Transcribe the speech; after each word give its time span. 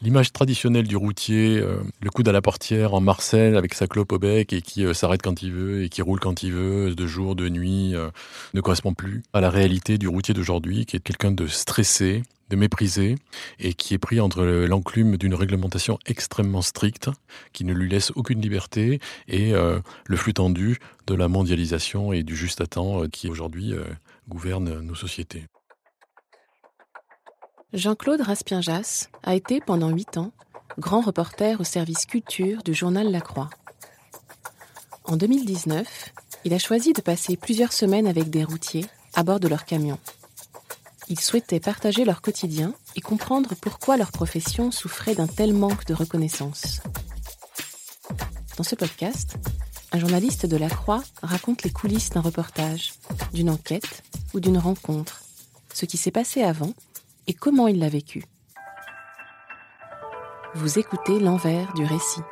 L'image 0.00 0.32
traditionnelle 0.32 0.86
du 0.86 0.94
routier, 0.96 1.58
euh, 1.58 1.82
le 2.00 2.10
coude 2.10 2.28
à 2.28 2.32
la 2.32 2.40
portière 2.40 2.94
en 2.94 3.00
Marcel 3.00 3.56
avec 3.56 3.74
sa 3.74 3.88
clope 3.88 4.12
au 4.12 4.20
bec 4.20 4.52
et 4.52 4.62
qui 4.62 4.84
euh, 4.84 4.94
s'arrête 4.94 5.22
quand 5.22 5.42
il 5.42 5.50
veut 5.50 5.82
et 5.82 5.88
qui 5.88 6.02
roule 6.02 6.20
quand 6.20 6.44
il 6.44 6.52
veut, 6.52 6.94
de 6.94 7.06
jour, 7.08 7.34
de 7.34 7.48
nuit, 7.48 7.96
euh, 7.96 8.08
ne 8.54 8.60
correspond 8.60 8.94
plus 8.94 9.24
à 9.32 9.40
la 9.40 9.50
réalité 9.50 9.98
du 9.98 10.06
routier 10.06 10.34
d'aujourd'hui 10.34 10.86
qui 10.86 10.94
est 10.94 11.00
quelqu'un 11.00 11.32
de 11.32 11.48
stressé, 11.48 12.22
de 12.48 12.54
méprisé 12.54 13.16
et 13.58 13.74
qui 13.74 13.92
est 13.92 13.98
pris 13.98 14.20
entre 14.20 14.44
l'enclume 14.44 15.16
d'une 15.16 15.34
réglementation 15.34 15.98
extrêmement 16.06 16.62
stricte 16.62 17.10
qui 17.52 17.64
ne 17.64 17.72
lui 17.72 17.88
laisse 17.88 18.12
aucune 18.14 18.40
liberté 18.40 19.00
et 19.26 19.52
le 19.52 20.16
flux 20.16 20.32
tendu 20.32 20.78
de 21.06 21.14
la 21.14 21.28
mondialisation 21.28 22.12
et 22.12 22.22
du 22.22 22.36
juste 22.36 22.62
à 22.62 22.66
temps 22.66 23.06
qui 23.08 23.28
aujourd'hui 23.28 23.74
gouverne 24.28 24.80
nos 24.80 24.94
sociétés. 24.94 25.44
Jean-Claude 27.74 28.22
Raspien-Jass 28.22 29.10
a 29.22 29.34
été 29.34 29.60
pendant 29.60 29.90
huit 29.90 30.16
ans 30.16 30.32
grand 30.78 31.02
reporter 31.02 31.60
au 31.60 31.64
service 31.64 32.06
culture 32.06 32.62
du 32.62 32.72
journal 32.72 33.10
La 33.10 33.20
Croix. 33.20 33.50
En 35.04 35.18
2019, 35.18 36.14
il 36.46 36.54
a 36.54 36.58
choisi 36.58 36.94
de 36.94 37.02
passer 37.02 37.36
plusieurs 37.36 37.74
semaines 37.74 38.06
avec 38.06 38.30
des 38.30 38.42
routiers 38.42 38.86
à 39.14 39.22
bord 39.22 39.38
de 39.38 39.48
leur 39.48 39.66
camion. 39.66 39.98
Il 41.10 41.20
souhaitait 41.20 41.60
partager 41.60 42.06
leur 42.06 42.22
quotidien 42.22 42.72
et 42.96 43.02
comprendre 43.02 43.54
pourquoi 43.60 43.98
leur 43.98 44.12
profession 44.12 44.70
souffrait 44.70 45.14
d'un 45.14 45.26
tel 45.26 45.52
manque 45.52 45.84
de 45.84 45.92
reconnaissance. 45.92 46.80
Dans 48.56 48.64
ce 48.64 48.76
podcast, 48.76 49.36
un 49.92 49.98
journaliste 49.98 50.46
de 50.46 50.56
La 50.56 50.70
Croix 50.70 51.02
raconte 51.22 51.64
les 51.64 51.70
coulisses 51.70 52.10
d'un 52.10 52.22
reportage, 52.22 52.94
d'une 53.34 53.50
enquête 53.50 54.02
ou 54.32 54.40
d'une 54.40 54.58
rencontre, 54.58 55.22
ce 55.74 55.84
qui 55.84 55.98
s'est 55.98 56.10
passé 56.10 56.42
avant 56.42 56.72
et 57.28 57.34
comment 57.34 57.68
il 57.68 57.78
l'a 57.78 57.88
vécu. 57.88 58.24
Vous 60.54 60.78
écoutez 60.78 61.20
l'envers 61.20 61.72
du 61.74 61.84
récit. 61.84 62.22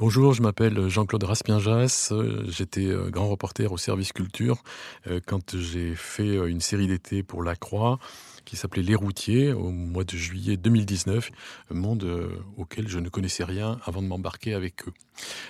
Bonjour, 0.00 0.32
je 0.32 0.42
m'appelle 0.42 0.88
Jean-Claude 0.88 1.24
Raspien-Jass. 1.24 2.12
J'étais 2.46 2.86
euh, 2.86 3.10
grand 3.10 3.28
reporter 3.28 3.72
au 3.72 3.76
service 3.78 4.12
culture 4.12 4.62
euh, 5.08 5.18
quand 5.26 5.56
j'ai 5.56 5.96
fait 5.96 6.36
euh, 6.36 6.46
une 6.46 6.60
série 6.60 6.86
d'été 6.86 7.24
pour 7.24 7.42
La 7.42 7.56
Croix 7.56 7.98
qui 8.48 8.56
s'appelait 8.56 8.82
Les 8.82 8.94
Routiers 8.94 9.52
au 9.52 9.70
mois 9.70 10.04
de 10.04 10.16
juillet 10.16 10.56
2019, 10.56 11.30
un 11.70 11.74
monde 11.74 12.04
euh, 12.04 12.30
auquel 12.56 12.88
je 12.88 12.98
ne 12.98 13.10
connaissais 13.10 13.44
rien 13.44 13.78
avant 13.84 14.00
de 14.00 14.06
m'embarquer 14.06 14.54
avec 14.54 14.88
eux. 14.88 14.94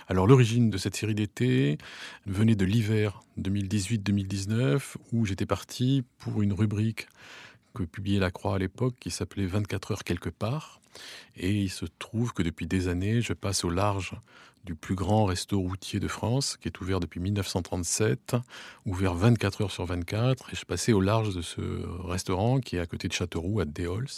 Alors 0.08 0.26
l'origine 0.26 0.68
de 0.68 0.78
cette 0.78 0.96
série 0.96 1.14
d'été 1.14 1.78
venait 2.26 2.56
de 2.56 2.64
l'hiver 2.64 3.22
2018-2019 3.40 4.96
où 5.12 5.26
j'étais 5.26 5.46
parti 5.46 6.02
pour 6.18 6.42
une 6.42 6.52
rubrique 6.52 7.06
que 7.74 7.82
publiait 7.82 8.20
La 8.20 8.30
Croix 8.30 8.56
à 8.56 8.58
l'époque 8.58 8.94
qui 8.98 9.10
s'appelait 9.10 9.46
24 9.46 9.92
heures 9.92 10.04
quelque 10.04 10.30
part. 10.30 10.80
Et 11.36 11.52
il 11.52 11.70
se 11.70 11.86
trouve 11.98 12.32
que 12.32 12.42
depuis 12.42 12.66
des 12.66 12.88
années, 12.88 13.20
je 13.22 13.32
passe 13.32 13.64
au 13.64 13.70
large 13.70 14.14
du 14.64 14.74
plus 14.74 14.94
grand 14.94 15.24
resto 15.24 15.58
routier 15.58 15.98
de 16.00 16.08
France, 16.08 16.58
qui 16.60 16.68
est 16.68 16.80
ouvert 16.80 17.00
depuis 17.00 17.20
1937, 17.20 18.36
ouvert 18.84 19.14
24 19.14 19.62
heures 19.62 19.70
sur 19.70 19.86
24. 19.86 20.52
Et 20.52 20.56
je 20.56 20.64
passais 20.64 20.92
au 20.92 21.00
large 21.00 21.34
de 21.34 21.42
ce 21.42 21.60
restaurant 22.06 22.60
qui 22.60 22.76
est 22.76 22.80
à 22.80 22.86
côté 22.86 23.08
de 23.08 23.12
Châteauroux, 23.12 23.60
à 23.60 23.64
Déols, 23.64 24.08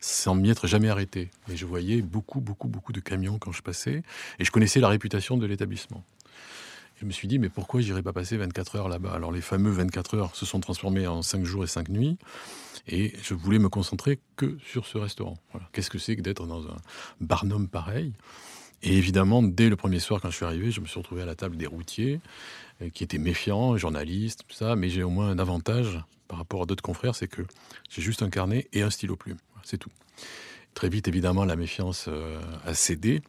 sans 0.00 0.34
m'y 0.34 0.50
être 0.50 0.66
jamais 0.66 0.88
arrêté. 0.88 1.30
Et 1.50 1.56
je 1.56 1.64
voyais 1.64 2.02
beaucoup, 2.02 2.40
beaucoup, 2.40 2.68
beaucoup 2.68 2.92
de 2.92 3.00
camions 3.00 3.38
quand 3.38 3.52
je 3.52 3.62
passais. 3.62 4.02
Et 4.38 4.44
je 4.44 4.50
connaissais 4.50 4.80
la 4.80 4.88
réputation 4.88 5.38
de 5.38 5.46
l'établissement. 5.46 6.04
Je 7.00 7.06
me 7.06 7.12
suis 7.12 7.28
dit, 7.28 7.38
mais 7.38 7.48
pourquoi 7.48 7.80
j'irais 7.80 8.02
pas 8.02 8.12
passer 8.12 8.36
24 8.36 8.76
heures 8.76 8.88
là-bas? 8.90 9.12
Alors 9.14 9.32
les 9.32 9.40
fameux 9.40 9.70
24 9.70 10.14
heures 10.16 10.36
se 10.36 10.44
sont 10.44 10.60
transformés 10.60 11.06
en 11.06 11.22
5 11.22 11.44
jours 11.44 11.64
et 11.64 11.66
5 11.66 11.88
nuits. 11.88 12.18
Et 12.90 13.14
je 13.22 13.34
voulais 13.34 13.58
me 13.58 13.68
concentrer 13.68 14.18
que 14.36 14.58
sur 14.64 14.86
ce 14.86 14.98
restaurant. 14.98 15.38
Qu'est-ce 15.72 15.90
que 15.90 15.98
c'est 15.98 16.16
que 16.16 16.22
d'être 16.22 16.46
dans 16.46 16.66
un 16.66 16.76
barnum 17.20 17.68
pareil? 17.68 18.12
Et 18.82 18.96
évidemment, 18.96 19.42
dès 19.42 19.68
le 19.68 19.76
premier 19.76 20.00
soir, 20.00 20.20
quand 20.20 20.30
je 20.30 20.36
suis 20.36 20.44
arrivé, 20.44 20.70
je 20.70 20.80
me 20.80 20.86
suis 20.86 20.98
retrouvé 20.98 21.22
à 21.22 21.26
la 21.26 21.34
table 21.34 21.56
des 21.56 21.66
routiers, 21.66 22.20
euh, 22.82 22.88
qui 22.88 23.04
étaient 23.04 23.18
méfiants, 23.18 23.76
journalistes, 23.76 24.44
tout 24.48 24.56
ça, 24.56 24.74
mais 24.74 24.88
j'ai 24.88 25.02
au 25.02 25.10
moins 25.10 25.28
un 25.28 25.38
avantage 25.38 26.00
par 26.28 26.38
rapport 26.38 26.62
à 26.62 26.66
d'autres 26.66 26.82
confrères, 26.82 27.14
c'est 27.14 27.28
que 27.28 27.42
j'ai 27.90 28.02
juste 28.02 28.22
un 28.22 28.30
carnet 28.30 28.68
et 28.72 28.82
un 28.82 28.90
stylo 28.90 29.16
plume. 29.16 29.38
C'est 29.62 29.78
tout. 29.78 29.90
Très 30.74 30.88
vite, 30.88 31.08
évidemment, 31.08 31.44
la 31.44 31.56
méfiance 31.56 32.06
euh, 32.08 32.40
a 32.64 32.74
cédé 32.74 33.22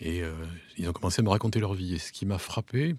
et 0.00 0.22
euh, 0.22 0.32
ils 0.76 0.88
ont 0.88 0.92
commencé 0.92 1.20
à 1.20 1.22
me 1.22 1.30
raconter 1.30 1.60
leur 1.60 1.72
vie. 1.72 1.94
Et 1.94 1.98
ce 1.98 2.12
qui 2.12 2.26
m'a 2.26 2.38
frappé, 2.38 2.96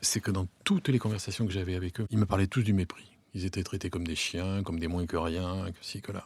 c'est 0.00 0.20
que 0.20 0.30
dans 0.30 0.48
toutes 0.64 0.88
les 0.88 0.98
conversations 0.98 1.46
que 1.46 1.52
j'avais 1.52 1.74
avec 1.74 2.00
eux, 2.00 2.06
ils 2.10 2.18
me 2.18 2.26
parlaient 2.26 2.46
tous 2.46 2.62
du 2.62 2.72
mépris. 2.72 3.13
Ils 3.34 3.44
étaient 3.44 3.62
traités 3.62 3.90
comme 3.90 4.06
des 4.06 4.16
chiens, 4.16 4.62
comme 4.62 4.78
des 4.78 4.88
moins 4.88 5.06
que 5.06 5.16
rien, 5.16 5.66
que 5.66 5.84
ci, 5.84 6.00
que 6.00 6.12
là. 6.12 6.24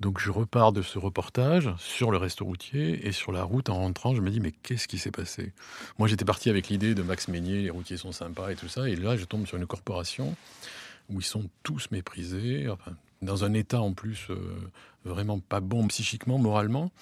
Donc 0.00 0.20
je 0.20 0.30
repars 0.30 0.72
de 0.72 0.80
ce 0.80 0.98
reportage 0.98 1.74
sur 1.78 2.12
le 2.12 2.18
resto 2.18 2.44
routier 2.44 3.06
et 3.06 3.10
sur 3.10 3.32
la 3.32 3.42
route 3.42 3.68
en 3.68 3.78
rentrant, 3.78 4.14
je 4.14 4.20
me 4.20 4.30
dis 4.30 4.38
mais 4.38 4.52
qu'est-ce 4.52 4.86
qui 4.86 4.96
s'est 4.96 5.10
passé? 5.10 5.52
Moi 5.98 6.06
j'étais 6.06 6.24
parti 6.24 6.50
avec 6.50 6.68
l'idée 6.68 6.94
de 6.94 7.02
Max 7.02 7.26
Meignier, 7.26 7.62
les 7.62 7.70
routiers 7.70 7.96
sont 7.96 8.12
sympas 8.12 8.50
et 8.50 8.54
tout 8.54 8.68
ça, 8.68 8.88
et 8.88 8.94
là 8.94 9.16
je 9.16 9.24
tombe 9.24 9.46
sur 9.46 9.56
une 9.56 9.66
corporation 9.66 10.36
où 11.10 11.20
ils 11.20 11.24
sont 11.24 11.48
tous 11.64 11.90
méprisés, 11.90 12.68
dans 13.22 13.44
un 13.44 13.54
état 13.54 13.80
en 13.80 13.92
plus 13.92 14.28
euh, 14.30 14.70
vraiment 15.04 15.40
pas 15.40 15.60
bon 15.60 15.88
psychiquement, 15.88 16.38
moralement. 16.38 16.92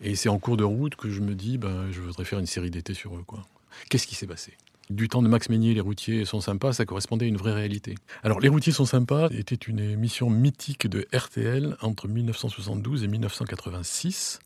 Et 0.00 0.14
c'est 0.14 0.28
en 0.28 0.38
cours 0.38 0.56
de 0.56 0.64
route 0.64 0.96
que 0.96 1.10
je 1.10 1.20
me 1.20 1.34
dis 1.34 1.58
ben, 1.58 1.90
je 1.90 2.00
voudrais 2.00 2.24
faire 2.24 2.38
une 2.38 2.46
série 2.46 2.70
d'été 2.70 2.94
sur 2.94 3.14
eux. 3.16 3.24
Qu'est-ce 3.90 4.06
qui 4.06 4.14
s'est 4.14 4.26
passé? 4.26 4.54
Du 4.90 5.08
temps 5.08 5.22
de 5.22 5.28
Max 5.28 5.48
Meignier, 5.48 5.74
les 5.74 5.80
routiers 5.80 6.24
sont 6.24 6.40
sympas, 6.40 6.72
ça 6.72 6.84
correspondait 6.84 7.26
à 7.26 7.28
une 7.28 7.36
vraie 7.36 7.52
réalité. 7.52 7.94
Alors, 8.22 8.40
Les 8.40 8.48
routiers 8.48 8.72
sont 8.72 8.84
sympas 8.84 9.28
était 9.30 9.54
une 9.54 9.80
émission 9.80 10.28
mythique 10.30 10.86
de 10.86 11.06
RTL 11.14 11.76
entre 11.80 12.08
1972 12.08 13.04
et 13.04 13.08
1986 13.08 14.40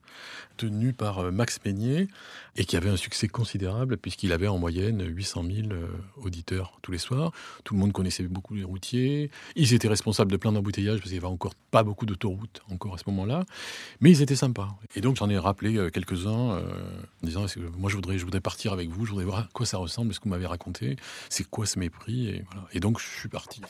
tenu 0.56 0.92
par 0.92 1.20
euh, 1.20 1.30
Max 1.30 1.58
Meignier 1.64 2.08
et 2.56 2.64
qui 2.64 2.76
avait 2.76 2.90
un 2.90 2.96
succès 2.96 3.28
considérable 3.28 3.96
puisqu'il 3.96 4.32
avait 4.32 4.48
en 4.48 4.58
moyenne 4.58 5.02
800 5.06 5.44
000 5.44 5.68
euh, 5.70 5.88
auditeurs 6.16 6.78
tous 6.82 6.92
les 6.92 6.98
soirs. 6.98 7.32
Tout 7.64 7.74
le 7.74 7.80
monde 7.80 7.92
connaissait 7.92 8.24
beaucoup 8.24 8.54
les 8.54 8.64
routiers. 8.64 9.30
Ils 9.56 9.72
étaient 9.74 9.88
responsables 9.88 10.30
de 10.30 10.36
plein 10.36 10.52
d'embouteillages 10.52 10.98
parce 10.98 11.10
qu'il 11.10 11.18
n'y 11.18 11.24
avait 11.24 11.32
encore 11.32 11.54
pas 11.70 11.82
beaucoup 11.82 12.06
d'autoroutes 12.06 12.62
encore 12.70 12.94
à 12.94 12.98
ce 12.98 13.04
moment-là. 13.06 13.44
Mais 14.00 14.10
ils 14.10 14.22
étaient 14.22 14.36
sympas. 14.36 14.68
Et 14.94 15.00
donc 15.00 15.16
j'en 15.16 15.30
ai 15.30 15.38
rappelé 15.38 15.76
euh, 15.76 15.90
quelques-uns 15.90 16.28
en 16.28 16.60
disant 17.22 17.46
moi 17.76 17.90
je 17.90 17.96
voudrais, 17.96 18.18
je 18.18 18.24
voudrais 18.24 18.40
partir 18.40 18.72
avec 18.72 18.90
vous, 18.90 19.06
je 19.06 19.10
voudrais 19.10 19.24
voir 19.24 19.38
à 19.38 19.48
quoi 19.52 19.66
ça 19.66 19.78
ressemble, 19.78 20.12
ce 20.12 20.20
que 20.20 20.24
vous 20.24 20.30
m'avez 20.30 20.46
raconté, 20.46 20.96
c'est 21.28 21.44
quoi 21.44 21.66
ce 21.66 21.78
mépris? 21.78 22.28
Et, 22.28 22.44
et 22.72 22.80
donc 22.80 23.00
je 23.00 23.06
suis 23.06 23.28
parti. 23.28 23.62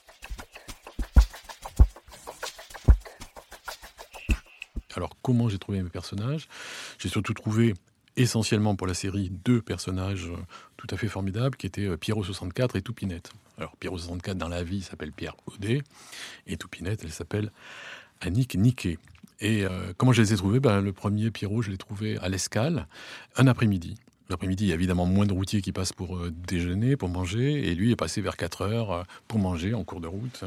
Alors 4.96 5.16
comment 5.22 5.48
j'ai 5.48 5.58
trouvé 5.58 5.82
mes 5.82 5.90
personnages? 5.90 6.48
J'ai 6.98 7.08
surtout 7.08 7.34
trouvé 7.34 7.74
essentiellement 8.16 8.74
pour 8.74 8.86
la 8.86 8.94
série 8.94 9.30
deux 9.30 9.62
personnages 9.62 10.26
euh, 10.26 10.36
tout 10.76 10.88
à 10.90 10.96
fait 10.96 11.08
formidables 11.08 11.56
qui 11.56 11.66
étaient 11.66 11.86
euh, 11.86 11.96
Pierrot 11.96 12.24
64 12.24 12.76
et 12.76 12.82
Toupinette. 12.82 13.32
Alors 13.58 13.76
Pierrot 13.76 13.98
64 13.98 14.36
dans 14.36 14.48
la 14.48 14.62
vie 14.62 14.82
s'appelle 14.82 15.12
Pierre 15.12 15.36
Audet 15.46 15.82
et 16.46 16.56
Toupinette 16.56 17.00
elle 17.04 17.12
s'appelle 17.12 17.52
Annick 18.20 18.56
Niquet. 18.56 18.98
Et 19.40 19.64
euh, 19.64 19.92
comment 19.96 20.12
je 20.12 20.22
les 20.22 20.32
ai 20.32 20.36
trouvés? 20.36 20.58
Ben, 20.58 20.80
Le 20.80 20.92
premier 20.92 21.30
Pierrot 21.30 21.62
je 21.62 21.70
l'ai 21.70 21.78
trouvé 21.78 22.18
à 22.18 22.28
l'escale 22.28 22.88
un 23.36 23.46
après-midi. 23.46 23.96
L'après-midi, 24.28 24.64
il 24.64 24.68
y 24.68 24.72
a 24.72 24.74
évidemment 24.74 25.06
moins 25.06 25.26
de 25.26 25.32
routiers 25.32 25.62
qui 25.62 25.72
passent 25.72 25.92
pour 25.92 26.18
déjeuner, 26.30 26.96
pour 26.96 27.08
manger, 27.08 27.66
et 27.68 27.74
lui 27.74 27.92
est 27.92 27.96
passé 27.96 28.20
vers 28.20 28.36
4 28.36 28.62
heures 28.62 29.06
pour 29.26 29.38
manger 29.38 29.72
en 29.72 29.84
cours 29.84 30.00
de 30.00 30.06
route. 30.06 30.44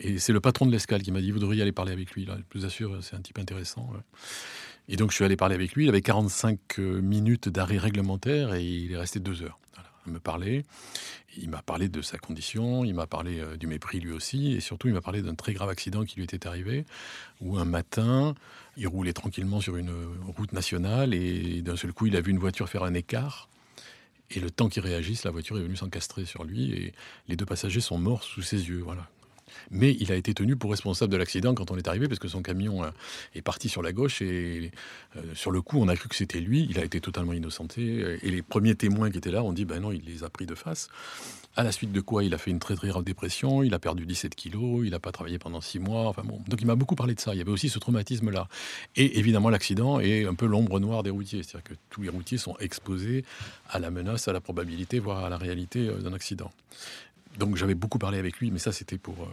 Et 0.00 0.18
c'est 0.18 0.32
le 0.32 0.40
patron 0.40 0.66
de 0.66 0.72
l'escale 0.72 1.02
qui 1.02 1.10
m'a 1.10 1.20
dit, 1.20 1.30
vous 1.30 1.38
devriez 1.38 1.62
aller 1.62 1.72
parler 1.72 1.92
avec 1.92 2.12
lui. 2.12 2.26
Là. 2.26 2.36
Je 2.52 2.58
vous 2.58 2.66
assure, 2.66 2.98
c'est 3.02 3.16
un 3.16 3.20
type 3.20 3.38
intéressant. 3.38 3.90
Et 4.88 4.96
donc 4.96 5.10
je 5.10 5.16
suis 5.16 5.24
allé 5.24 5.36
parler 5.36 5.54
avec 5.54 5.74
lui. 5.74 5.84
Il 5.84 5.88
avait 5.88 6.00
45 6.00 6.58
euh, 6.78 7.00
minutes 7.00 7.48
d'arrêt 7.48 7.78
réglementaire 7.78 8.54
et 8.54 8.64
il 8.64 8.92
est 8.92 8.96
resté 8.96 9.20
deux 9.20 9.42
heures 9.42 9.58
à 9.76 9.82
me 10.08 10.20
parler. 10.20 10.64
Il 11.36 11.50
m'a 11.50 11.62
parlé 11.62 11.88
de 11.88 12.02
sa 12.02 12.18
condition, 12.18 12.84
il 12.84 12.94
m'a 12.94 13.06
parlé 13.06 13.40
euh, 13.40 13.56
du 13.56 13.66
mépris 13.66 14.00
lui 14.00 14.12
aussi, 14.12 14.52
et 14.52 14.60
surtout 14.60 14.88
il 14.88 14.94
m'a 14.94 15.00
parlé 15.00 15.22
d'un 15.22 15.34
très 15.34 15.52
grave 15.52 15.68
accident 15.68 16.04
qui 16.04 16.16
lui 16.16 16.24
était 16.24 16.46
arrivé, 16.46 16.84
où 17.40 17.58
un 17.58 17.64
matin, 17.64 18.34
il 18.76 18.88
roulait 18.88 19.12
tranquillement 19.12 19.60
sur 19.60 19.76
une 19.76 19.92
route 20.36 20.52
nationale 20.52 21.14
et 21.14 21.62
d'un 21.62 21.76
seul 21.76 21.92
coup 21.92 22.06
il 22.06 22.16
a 22.16 22.20
vu 22.20 22.30
une 22.30 22.38
voiture 22.38 22.68
faire 22.68 22.84
un 22.84 22.94
écart. 22.94 23.48
Et 24.30 24.40
le 24.40 24.50
temps 24.50 24.68
qu'il 24.68 24.82
réagisse, 24.82 25.24
la 25.24 25.30
voiture 25.30 25.56
est 25.58 25.62
venue 25.62 25.76
s'encastrer 25.76 26.26
sur 26.26 26.44
lui 26.44 26.72
et 26.72 26.92
les 27.28 27.36
deux 27.36 27.46
passagers 27.46 27.80
sont 27.80 27.98
morts 27.98 28.24
sous 28.24 28.42
ses 28.42 28.68
yeux. 28.68 28.80
Voilà. 28.80 29.08
Mais 29.70 29.96
il 30.00 30.12
a 30.12 30.16
été 30.16 30.34
tenu 30.34 30.56
pour 30.56 30.70
responsable 30.70 31.12
de 31.12 31.16
l'accident 31.16 31.54
quand 31.54 31.70
on 31.70 31.76
est 31.76 31.88
arrivé, 31.88 32.08
parce 32.08 32.18
que 32.18 32.28
son 32.28 32.42
camion 32.42 32.84
euh, 32.84 32.90
est 33.34 33.42
parti 33.42 33.68
sur 33.68 33.82
la 33.82 33.92
gauche 33.92 34.22
et 34.22 34.70
euh, 35.16 35.20
sur 35.34 35.50
le 35.50 35.60
coup, 35.62 35.78
on 35.80 35.88
a 35.88 35.96
cru 35.96 36.08
que 36.08 36.16
c'était 36.16 36.40
lui. 36.40 36.66
Il 36.70 36.78
a 36.78 36.84
été 36.84 37.00
totalement 37.00 37.32
innocenté. 37.32 38.18
Et 38.22 38.30
les 38.30 38.42
premiers 38.42 38.74
témoins 38.74 39.10
qui 39.10 39.18
étaient 39.18 39.30
là 39.30 39.42
ont 39.42 39.52
dit 39.52 39.64
ben 39.64 39.80
non, 39.80 39.92
il 39.92 40.02
les 40.04 40.24
a 40.24 40.30
pris 40.30 40.46
de 40.46 40.54
face. 40.54 40.88
À 41.56 41.64
la 41.64 41.72
suite 41.72 41.90
de 41.90 42.00
quoi, 42.00 42.22
il 42.22 42.34
a 42.34 42.38
fait 42.38 42.52
une 42.52 42.60
très 42.60 42.76
très 42.76 42.86
grave 42.86 43.02
dépression, 43.02 43.64
il 43.64 43.74
a 43.74 43.80
perdu 43.80 44.06
17 44.06 44.36
kilos, 44.36 44.82
il 44.84 44.90
n'a 44.90 45.00
pas 45.00 45.10
travaillé 45.10 45.40
pendant 45.40 45.60
6 45.60 45.80
mois. 45.80 46.06
Enfin 46.06 46.22
bon, 46.24 46.40
donc 46.46 46.60
il 46.60 46.66
m'a 46.66 46.76
beaucoup 46.76 46.94
parlé 46.94 47.14
de 47.16 47.20
ça. 47.20 47.34
Il 47.34 47.38
y 47.38 47.40
avait 47.40 47.50
aussi 47.50 47.68
ce 47.68 47.80
traumatisme-là. 47.80 48.46
Et 48.94 49.18
évidemment, 49.18 49.50
l'accident 49.50 49.98
est 49.98 50.24
un 50.24 50.34
peu 50.34 50.46
l'ombre 50.46 50.78
noire 50.78 51.02
des 51.02 51.10
routiers. 51.10 51.42
C'est-à-dire 51.42 51.64
que 51.64 51.74
tous 51.90 52.02
les 52.02 52.10
routiers 52.10 52.38
sont 52.38 52.56
exposés 52.60 53.24
à 53.70 53.80
la 53.80 53.90
menace, 53.90 54.28
à 54.28 54.32
la 54.32 54.40
probabilité, 54.40 55.00
voire 55.00 55.24
à 55.24 55.28
la 55.28 55.36
réalité 55.36 55.88
euh, 55.88 55.98
d'un 55.98 56.12
accident. 56.12 56.50
Donc 57.38 57.56
j'avais 57.56 57.74
beaucoup 57.74 57.98
parlé 57.98 58.18
avec 58.18 58.38
lui, 58.38 58.50
mais 58.50 58.58
ça 58.58 58.72
c'était 58.72 58.98
pour 58.98 59.22
euh, 59.22 59.26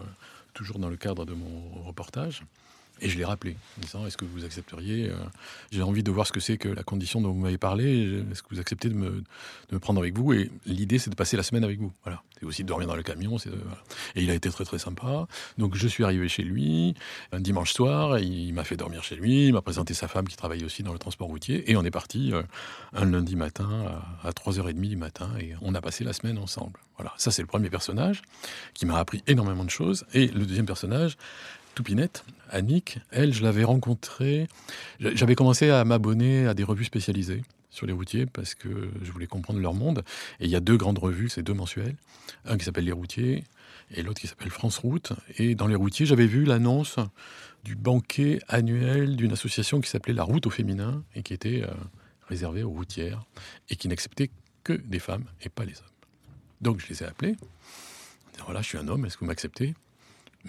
toujours 0.53 0.79
dans 0.79 0.89
le 0.89 0.95
cadre 0.95 1.25
de 1.25 1.33
mon 1.33 1.81
reportage. 1.83 2.43
Et 3.01 3.09
je 3.09 3.17
l'ai 3.17 3.25
rappelé, 3.25 3.57
en 3.77 3.81
disant 3.81 4.07
est-ce 4.07 4.15
que 4.15 4.23
vous 4.23 4.45
accepteriez 4.45 5.09
euh, 5.09 5.15
J'ai 5.71 5.81
envie 5.81 6.03
de 6.03 6.11
voir 6.11 6.25
ce 6.25 6.31
que 6.31 6.39
c'est 6.39 6.57
que 6.57 6.69
la 6.69 6.83
condition 6.83 7.19
dont 7.19 7.31
vous 7.31 7.39
m'avez 7.39 7.57
parlé. 7.57 8.23
Est-ce 8.31 8.41
que 8.41 8.47
vous 8.51 8.59
acceptez 8.59 8.87
de 8.87 8.93
me, 8.93 9.79
prendre 9.79 9.99
avec 9.99 10.17
vous? 10.17 10.31
Et 10.31 10.49
l'idée, 10.65 10.97
c'est 10.97 11.09
de 11.09 11.15
passer 11.15 11.35
la 11.35 11.43
semaine 11.43 11.65
avec 11.65 11.79
vous. 11.79 11.91
Voilà. 12.03 12.23
C'est 12.39 12.45
aussi 12.45 12.63
de 12.63 12.67
dormir 12.67 12.87
dans 12.87 12.95
le 12.95 13.03
camion. 13.03 13.37
Et 14.15 14.23
il 14.23 14.29
a 14.29 14.33
été 14.33 14.49
très 14.49 14.63
très 14.63 14.79
sympa. 14.79 15.27
Donc 15.57 15.75
je 15.75 15.87
suis 15.87 16.03
arrivé 16.03 16.27
chez 16.29 16.43
lui 16.43 16.95
un 17.31 17.39
dimanche 17.41 17.73
soir. 17.73 18.19
Il 18.19 18.53
m'a 18.53 18.63
fait 18.63 18.77
dormir 18.77 19.03
chez 19.03 19.15
lui. 19.15 19.47
Il 19.47 19.53
m'a 19.53 19.61
présenté 19.61 19.93
sa 19.93 20.07
femme 20.07 20.27
qui 20.27 20.37
travaille 20.37 20.63
aussi 20.63 20.81
dans 20.81 20.93
le 20.93 20.99
transport 20.99 21.27
routier. 21.27 21.69
Et 21.69 21.75
on 21.75 21.83
est 21.83 21.91
parti 21.91 22.33
euh, 22.33 22.43
un 22.93 23.05
lundi 23.05 23.35
matin 23.35 24.01
à, 24.23 24.27
à 24.29 24.31
3h30 24.31 24.73
du 24.73 24.95
matin. 24.95 25.29
Et 25.39 25.53
on 25.61 25.75
a 25.75 25.81
passé 25.81 26.05
la 26.05 26.13
semaine 26.13 26.37
ensemble. 26.37 26.79
Voilà. 26.97 27.13
Ça, 27.17 27.31
c'est 27.31 27.41
le 27.41 27.47
premier 27.47 27.69
personnage 27.69 28.21
qui 28.73 28.85
m'a 28.85 28.97
appris 28.97 29.21
énormément 29.27 29.65
de 29.65 29.69
choses. 29.69 30.05
Et 30.13 30.27
le 30.27 30.45
deuxième 30.45 30.65
personnage, 30.65 31.17
Toupinette, 31.75 32.23
Annick, 32.49 32.99
elle, 33.11 33.33
je 33.33 33.43
l'avais 33.43 33.65
rencontrée. 33.65 34.47
J'avais 34.99 35.35
commencé 35.35 35.69
à 35.69 35.83
m'abonner 35.83 36.47
à 36.47 36.53
des 36.53 36.63
revues 36.63 36.85
spécialisées 36.85 37.43
sur 37.69 37.85
les 37.85 37.91
routiers 37.91 38.25
parce 38.25 38.55
que 38.55 38.89
je 39.03 39.11
voulais 39.11 39.27
comprendre 39.27 39.59
leur 39.59 39.73
monde. 39.73 40.03
Et 40.39 40.45
il 40.45 40.49
y 40.49 40.55
a 40.55 40.61
deux 40.61 40.77
grandes 40.77 40.97
revues, 40.97 41.27
c'est 41.27 41.43
deux 41.43 41.53
mensuels. 41.53 41.95
Un 42.45 42.57
qui 42.57 42.63
s'appelle 42.63 42.85
Les 42.85 42.93
Routiers 42.93 43.43
et 43.91 44.01
l'autre 44.03 44.21
qui 44.21 44.27
s'appelle 44.27 44.49
France 44.49 44.77
Route. 44.77 45.11
Et 45.37 45.53
dans 45.53 45.67
Les 45.67 45.75
Routiers, 45.75 46.05
j'avais 46.05 46.27
vu 46.27 46.45
l'annonce 46.45 46.95
du 47.65 47.75
banquet 47.75 48.39
annuel 48.47 49.17
d'une 49.17 49.33
association 49.33 49.81
qui 49.81 49.89
s'appelait 49.89 50.13
La 50.13 50.23
Route 50.23 50.47
au 50.47 50.49
féminin 50.49 51.03
et 51.13 51.23
qui 51.23 51.33
était 51.33 51.63
euh, 51.63 51.73
réservée 52.29 52.63
aux 52.63 52.71
routières 52.71 53.25
et 53.69 53.75
qui 53.75 53.89
n'acceptait 53.89 54.29
que 54.63 54.73
des 54.73 54.99
femmes 54.99 55.25
et 55.41 55.49
pas 55.49 55.65
les 55.65 55.73
hommes. 55.73 55.95
Donc 56.61 56.79
je 56.79 56.87
les 56.87 57.03
ai 57.03 57.05
appelés. 57.05 57.35
Voilà, 58.45 58.61
je 58.61 58.67
suis 58.67 58.77
un 58.77 58.87
homme, 58.87 59.05
est-ce 59.05 59.15
que 59.15 59.21
vous 59.21 59.27
m'acceptez? 59.27 59.75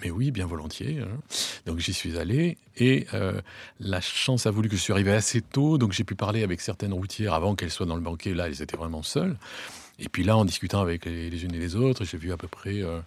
Mais 0.01 0.11
oui, 0.11 0.31
bien 0.31 0.45
volontiers. 0.45 0.99
Hein. 0.99 1.17
Donc 1.65 1.79
j'y 1.79 1.93
suis 1.93 2.17
allé 2.17 2.57
et 2.77 3.07
euh, 3.13 3.41
la 3.79 4.01
chance 4.01 4.45
a 4.45 4.51
voulu 4.51 4.69
que 4.69 4.75
je 4.75 4.81
suis 4.81 4.93
arrivé 4.93 5.11
assez 5.11 5.41
tôt, 5.41 5.77
donc 5.77 5.91
j'ai 5.91 6.03
pu 6.03 6.15
parler 6.15 6.43
avec 6.43 6.61
certaines 6.61 6.93
routières 6.93 7.33
avant 7.33 7.55
qu'elles 7.55 7.71
soient 7.71 7.85
dans 7.85 7.95
le 7.95 8.01
banquet. 8.01 8.33
Là, 8.33 8.47
elles 8.47 8.61
étaient 8.61 8.77
vraiment 8.77 9.03
seules. 9.03 9.37
Et 9.99 10.09
puis 10.09 10.23
là, 10.23 10.37
en 10.37 10.45
discutant 10.45 10.81
avec 10.81 11.05
les, 11.05 11.43
unes 11.43 11.55
et 11.55 11.59
les 11.59 11.75
autres, 11.75 12.05
j'ai 12.05 12.17
vu 12.17 12.31
à 12.31 12.37
peu 12.37 12.47
près 12.47 12.83
euh, 12.83 12.99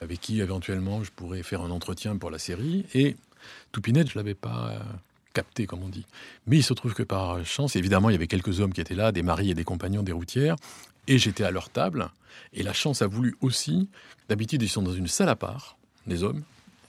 avec 0.00 0.20
qui 0.20 0.40
éventuellement 0.40 1.04
je 1.04 1.10
pourrais 1.10 1.42
faire 1.42 1.60
un 1.60 1.70
entretien 1.70 2.16
pour 2.16 2.30
la 2.30 2.38
série. 2.38 2.86
Et 2.94 3.16
Toupinette, 3.72 4.10
je 4.10 4.16
l'avais 4.16 4.34
pas 4.34 4.70
euh, 4.70 4.78
capté, 5.34 5.66
comme 5.66 5.82
on 5.82 5.90
dit. 5.90 6.06
Mais 6.46 6.56
il 6.56 6.64
se 6.64 6.72
trouve 6.72 6.94
que 6.94 7.02
par 7.02 7.44
chance, 7.44 7.76
évidemment, 7.76 8.08
il 8.08 8.12
y 8.12 8.16
avait 8.16 8.26
quelques 8.26 8.60
hommes 8.60 8.72
qui 8.72 8.80
étaient 8.80 8.94
là, 8.94 9.12
des 9.12 9.22
maris 9.22 9.50
et 9.50 9.54
des 9.54 9.64
compagnons 9.64 10.02
des 10.02 10.12
routières, 10.12 10.56
et 11.06 11.18
j'étais 11.18 11.44
à 11.44 11.50
leur 11.50 11.68
table. 11.68 12.10
Et 12.54 12.62
la 12.62 12.72
chance 12.72 13.02
a 13.02 13.06
voulu 13.06 13.36
aussi, 13.42 13.88
d'habitude, 14.30 14.62
ils 14.62 14.68
sont 14.68 14.82
dans 14.82 14.94
une 14.94 15.06
salle 15.06 15.28
à 15.28 15.36
part 15.36 15.76
les 16.10 16.22
hommes 16.22 16.42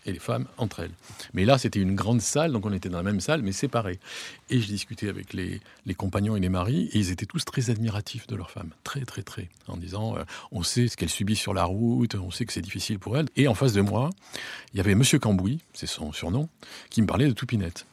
et 0.05 0.11
les 0.11 0.19
femmes 0.19 0.47
entre 0.57 0.79
elles. 0.79 0.93
Mais 1.33 1.45
là, 1.45 1.57
c'était 1.57 1.79
une 1.79 1.95
grande 1.95 2.21
salle, 2.21 2.51
donc 2.51 2.65
on 2.65 2.73
était 2.73 2.89
dans 2.89 2.97
la 2.97 3.03
même 3.03 3.21
salle, 3.21 3.41
mais 3.43 3.51
séparés. 3.51 3.99
Et 4.49 4.59
je 4.59 4.67
discutais 4.67 5.09
avec 5.09 5.33
les, 5.33 5.61
compagnons 5.95 6.35
et 6.35 6.39
les 6.39 6.49
maris, 6.49 6.89
et 6.93 6.97
ils 6.97 7.11
étaient 7.11 7.25
tous 7.25 7.45
très 7.45 7.69
admiratifs 7.69 8.25
de 8.27 8.35
leurs 8.35 8.49
femmes. 8.49 8.71
Très, 8.83 9.01
très, 9.01 9.21
très. 9.21 9.49
En 9.67 9.77
disant, 9.77 10.17
euh, 10.17 10.23
on 10.51 10.63
sait 10.63 10.87
ce 10.87 10.97
qu'elles 10.97 11.09
subissent 11.09 11.39
sur 11.39 11.53
la 11.53 11.65
route, 11.65 12.15
on 12.15 12.31
sait 12.31 12.45
que 12.45 12.53
c'est 12.53 12.61
difficile 12.61 12.97
pour 12.97 13.17
elles. 13.17 13.27
Et 13.35 13.47
en 13.47 13.53
face 13.53 13.73
de 13.73 13.81
moi, 13.81 14.09
il 14.73 14.77
y 14.77 14.79
avait 14.79 14.95
Monsieur 14.95 15.19
Cambouis, 15.19 15.59
c'est 15.73 15.87
son 15.87 16.11
surnom, 16.11 16.49
qui 16.89 17.01
me 17.01 17.07
parlait 17.07 17.27
de 17.27 17.33
Toupinette. 17.33 17.85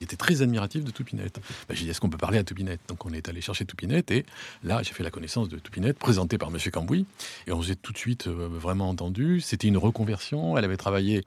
Il 0.00 0.04
était 0.04 0.16
très 0.16 0.42
admiratif 0.42 0.84
de 0.84 0.90
Toupinette. 0.90 1.40
Ben, 1.68 1.74
j'ai 1.74 1.84
dit, 1.84 1.90
est-ce 1.90 2.00
qu'on 2.00 2.10
peut 2.10 2.18
parler 2.18 2.38
à 2.38 2.44
Toupinette 2.44 2.80
Donc 2.88 3.06
on 3.06 3.12
est 3.12 3.28
allé 3.28 3.40
chercher 3.40 3.64
Toupinette 3.64 4.10
et 4.10 4.26
là, 4.62 4.82
j'ai 4.82 4.92
fait 4.92 5.02
la 5.02 5.10
connaissance 5.10 5.48
de 5.48 5.58
Toupinette, 5.58 5.98
présentée 5.98 6.38
par 6.38 6.48
M. 6.48 6.58
Cambouis. 6.72 7.06
Et 7.46 7.52
on 7.52 7.62
s'est 7.62 7.76
tout 7.76 7.92
de 7.92 7.98
suite 7.98 8.26
euh, 8.26 8.48
vraiment 8.50 8.88
entendu. 8.88 9.40
C'était 9.40 9.68
une 9.68 9.78
reconversion. 9.78 10.58
Elle 10.58 10.64
avait 10.64 10.76
travaillé 10.76 11.24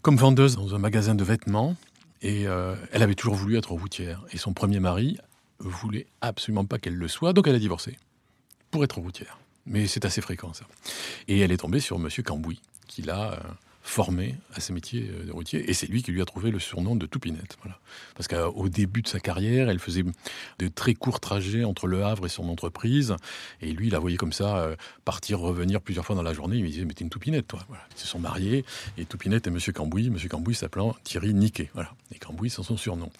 comme 0.00 0.16
vendeuse 0.16 0.56
dans 0.56 0.74
un 0.74 0.78
magasin 0.78 1.14
de 1.14 1.24
vêtements 1.24 1.76
et 2.22 2.46
euh, 2.46 2.74
elle 2.92 3.02
avait 3.02 3.14
toujours 3.14 3.34
voulu 3.34 3.58
être 3.58 3.72
routière. 3.72 4.24
Et 4.32 4.38
son 4.38 4.52
premier 4.52 4.80
mari 4.80 5.18
voulait 5.58 6.06
absolument 6.20 6.64
pas 6.64 6.78
qu'elle 6.78 6.96
le 6.96 7.08
soit, 7.08 7.32
donc 7.32 7.46
elle 7.46 7.54
a 7.54 7.60
divorcé 7.60 7.96
pour 8.70 8.82
être 8.84 8.98
routière. 8.98 9.38
Mais 9.66 9.86
c'est 9.86 10.04
assez 10.04 10.20
fréquent 10.20 10.52
ça. 10.54 10.64
Et 11.28 11.38
elle 11.40 11.52
est 11.52 11.58
tombée 11.58 11.80
sur 11.80 11.96
M. 11.96 12.08
Cambouis, 12.24 12.60
qui 12.88 13.02
l'a... 13.02 13.38
Formé 13.84 14.36
à 14.54 14.60
ce 14.60 14.72
métier 14.72 15.10
euh, 15.10 15.24
de 15.24 15.32
routier. 15.32 15.68
Et 15.68 15.74
c'est 15.74 15.88
lui 15.88 16.02
qui 16.02 16.12
lui 16.12 16.22
a 16.22 16.24
trouvé 16.24 16.50
le 16.50 16.60
surnom 16.60 16.94
de 16.94 17.04
Toupinette. 17.04 17.56
Voilà. 17.62 17.78
Parce 18.14 18.28
qu'au 18.28 18.68
début 18.68 19.02
de 19.02 19.08
sa 19.08 19.18
carrière, 19.18 19.68
elle 19.68 19.80
faisait 19.80 20.04
de 20.58 20.68
très 20.68 20.94
courts 20.94 21.18
trajets 21.18 21.64
entre 21.64 21.88
Le 21.88 22.04
Havre 22.04 22.26
et 22.26 22.28
son 22.28 22.48
entreprise. 22.48 23.16
Et 23.60 23.72
lui, 23.72 23.88
il 23.88 23.92
la 23.92 23.98
voyait 23.98 24.16
comme 24.16 24.32
ça 24.32 24.58
euh, 24.58 24.76
partir, 25.04 25.40
revenir 25.40 25.80
plusieurs 25.80 26.06
fois 26.06 26.14
dans 26.14 26.22
la 26.22 26.32
journée. 26.32 26.58
Il 26.58 26.62
me 26.62 26.68
disait, 26.68 26.84
mais 26.84 26.94
t'es 26.94 27.02
une 27.04 27.10
Toupinette, 27.10 27.48
toi. 27.48 27.60
Ils 27.96 28.00
se 28.00 28.06
sont 28.06 28.20
mariés. 28.20 28.64
Et 28.98 29.04
Toupinette 29.04 29.48
et 29.48 29.50
Monsieur 29.50 29.72
Cambouis. 29.72 30.10
Monsieur 30.10 30.28
Cambouis 30.28 30.54
s'appelant 30.54 30.94
Thierry 31.02 31.34
Niquet. 31.34 31.70
Voilà. 31.74 31.92
Et 32.14 32.18
Cambouis, 32.18 32.50
c'est 32.50 32.62
son 32.62 32.76
surnom. 32.76 33.10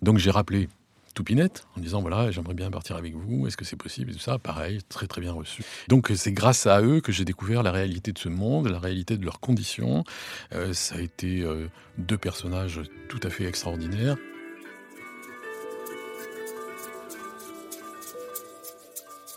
Donc 0.00 0.18
j'ai 0.18 0.30
rappelé 0.30 0.68
Toupinette 1.14 1.66
en 1.76 1.80
disant 1.80 2.00
voilà, 2.00 2.30
j'aimerais 2.30 2.54
bien 2.54 2.70
partir 2.70 2.96
avec 2.96 3.14
vous, 3.14 3.46
est-ce 3.46 3.56
que 3.56 3.64
c'est 3.64 3.76
possible 3.76 4.10
et 4.10 4.14
tout 4.14 4.20
ça. 4.20 4.38
Pareil, 4.38 4.80
très 4.88 5.06
très 5.06 5.20
bien 5.20 5.32
reçu. 5.32 5.62
Donc 5.88 6.10
c'est 6.14 6.32
grâce 6.32 6.66
à 6.66 6.82
eux 6.82 7.00
que 7.00 7.12
j'ai 7.12 7.24
découvert 7.24 7.62
la 7.62 7.70
réalité 7.70 8.12
de 8.12 8.18
ce 8.18 8.28
monde, 8.28 8.68
la 8.68 8.78
réalité 8.78 9.16
de 9.16 9.24
leurs 9.24 9.40
conditions. 9.40 10.04
Euh, 10.52 10.72
ça 10.72 10.96
a 10.96 11.00
été 11.00 11.42
euh, 11.42 11.68
deux 11.98 12.18
personnages 12.18 12.82
tout 13.08 13.20
à 13.22 13.30
fait 13.30 13.44
extraordinaires. 13.44 14.16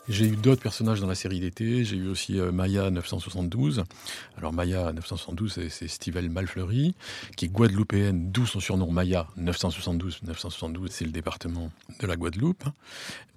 J'ai 0.10 0.26
eu 0.26 0.38
d'autres 0.38 0.62
personnages 0.62 1.02
dans 1.02 1.08
la 1.08 1.16
série 1.16 1.40
d'été. 1.42 1.84
J'ai 1.84 1.98
eu 1.98 2.08
aussi 2.08 2.40
euh, 2.40 2.52
Maya 2.52 2.90
972. 2.90 3.84
Alors 4.38 4.54
Maya 4.54 4.94
972, 4.94 5.68
c'est 5.70 5.88
Stivelle 5.88 6.30
Malfleury, 6.30 6.96
qui 7.36 7.46
est 7.46 7.50
guadeloupéenne, 7.50 8.32
d'où 8.32 8.46
son 8.46 8.62
surnom 8.62 8.90
Maya 8.90 9.28
972. 9.36 10.20
972, 10.24 10.92
c'est 10.92 11.06
le 11.06 11.12
département 11.12 11.72
de 12.00 12.08
la 12.08 12.16
Guadeloupe. 12.16 12.64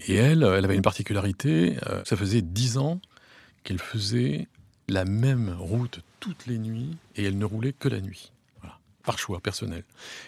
Et 0.06 0.14
elle, 0.14 0.44
elle 0.44 0.64
avait 0.64 0.76
une 0.76 0.82
particularité. 0.82 1.76
Euh, 1.88 2.02
ça 2.04 2.16
faisait 2.16 2.42
dix 2.42 2.78
ans 2.78 3.00
qu'elle 3.64 3.80
faisait 3.80 4.46
la 4.88 5.04
même 5.04 5.54
route 5.58 6.00
toutes 6.20 6.46
les 6.46 6.58
nuits 6.58 6.96
et 7.16 7.24
elle 7.24 7.38
ne 7.38 7.44
roulait 7.44 7.72
que 7.72 7.88
la 7.88 8.00
nuit 8.00 8.32
par 9.02 9.18
choix 9.18 9.40
personnel. 9.40 9.84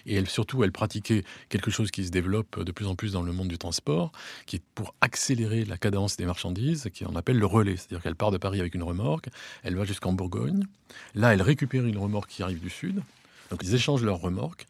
Et 0.06 0.24
surtout, 0.24 0.64
elle 0.64 0.72
pratiquait 0.72 1.24
quelque 1.48 1.70
chose 1.70 1.90
qui 1.90 2.04
se 2.04 2.10
développe 2.10 2.62
de 2.62 2.72
plus 2.72 2.86
en 2.86 2.94
plus 2.94 3.12
dans 3.12 3.22
le 3.22 3.32
monde 3.32 3.48
du 3.48 3.58
transport, 3.58 4.12
qui 4.46 4.56
est 4.56 4.62
pour 4.74 4.94
accélérer 5.00 5.64
la 5.64 5.76
cadence 5.76 6.16
des 6.16 6.26
marchandises, 6.26 6.88
qui 6.92 7.04
on 7.06 7.16
appelle 7.16 7.38
le 7.38 7.46
relais. 7.46 7.76
C'est-à-dire 7.76 8.02
qu'elle 8.02 8.16
part 8.16 8.30
de 8.30 8.38
Paris 8.38 8.60
avec 8.60 8.74
une 8.74 8.82
remorque, 8.82 9.28
elle 9.62 9.76
va 9.76 9.84
jusqu'en 9.84 10.12
Bourgogne. 10.12 10.66
Là, 11.14 11.34
elle 11.34 11.42
récupère 11.42 11.84
une 11.84 11.98
remorque 11.98 12.30
qui 12.30 12.42
arrive 12.42 12.60
du 12.60 12.70
sud. 12.70 13.02
Donc, 13.50 13.60
ils 13.62 13.74
échangent 13.74 14.04
leur 14.04 14.18
remorque 14.18 14.66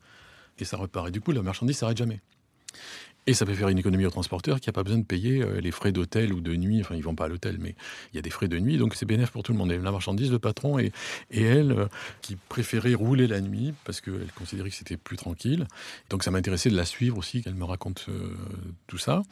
et 0.58 0.64
ça 0.64 0.76
repart. 0.76 1.08
Et 1.08 1.10
du 1.10 1.20
coup, 1.20 1.32
la 1.32 1.42
marchandise 1.42 1.76
s'arrête 1.78 1.96
jamais. 1.96 2.20
Et 3.26 3.34
ça 3.34 3.46
peut 3.46 3.54
faire 3.54 3.68
une 3.68 3.78
économie 3.78 4.04
au 4.04 4.10
transporteur 4.10 4.60
qui 4.60 4.68
n'a 4.68 4.72
pas 4.72 4.82
besoin 4.82 4.98
de 4.98 5.04
payer 5.04 5.42
euh, 5.42 5.60
les 5.60 5.70
frais 5.70 5.92
d'hôtel 5.92 6.32
ou 6.32 6.40
de 6.40 6.56
nuit. 6.56 6.80
Enfin, 6.80 6.96
ils 6.96 7.04
vont 7.04 7.14
pas 7.14 7.26
à 7.26 7.28
l'hôtel, 7.28 7.58
mais 7.60 7.76
il 8.12 8.16
y 8.16 8.18
a 8.18 8.22
des 8.22 8.30
frais 8.30 8.48
de 8.48 8.58
nuit, 8.58 8.78
donc 8.78 8.96
c'est 8.96 9.06
bénéfique 9.06 9.32
pour 9.32 9.44
tout 9.44 9.52
le 9.52 9.58
monde. 9.58 9.70
La 9.70 9.92
marchandise, 9.92 10.32
le 10.32 10.40
patron 10.40 10.78
et, 10.80 10.92
et 11.30 11.42
elle, 11.42 11.72
euh, 11.72 11.86
qui 12.20 12.36
préférait 12.48 12.94
rouler 12.94 13.28
la 13.28 13.40
nuit 13.40 13.74
parce 13.84 14.00
qu'elle 14.00 14.32
considérait 14.34 14.70
que 14.70 14.76
c'était 14.76 14.96
plus 14.96 15.16
tranquille. 15.16 15.68
Donc 16.10 16.24
ça 16.24 16.32
m'intéressait 16.32 16.70
de 16.70 16.76
la 16.76 16.84
suivre 16.84 17.16
aussi, 17.16 17.42
qu'elle 17.42 17.54
me 17.54 17.64
raconte 17.64 18.06
euh, 18.08 18.34
tout 18.88 18.98
ça. 18.98 19.22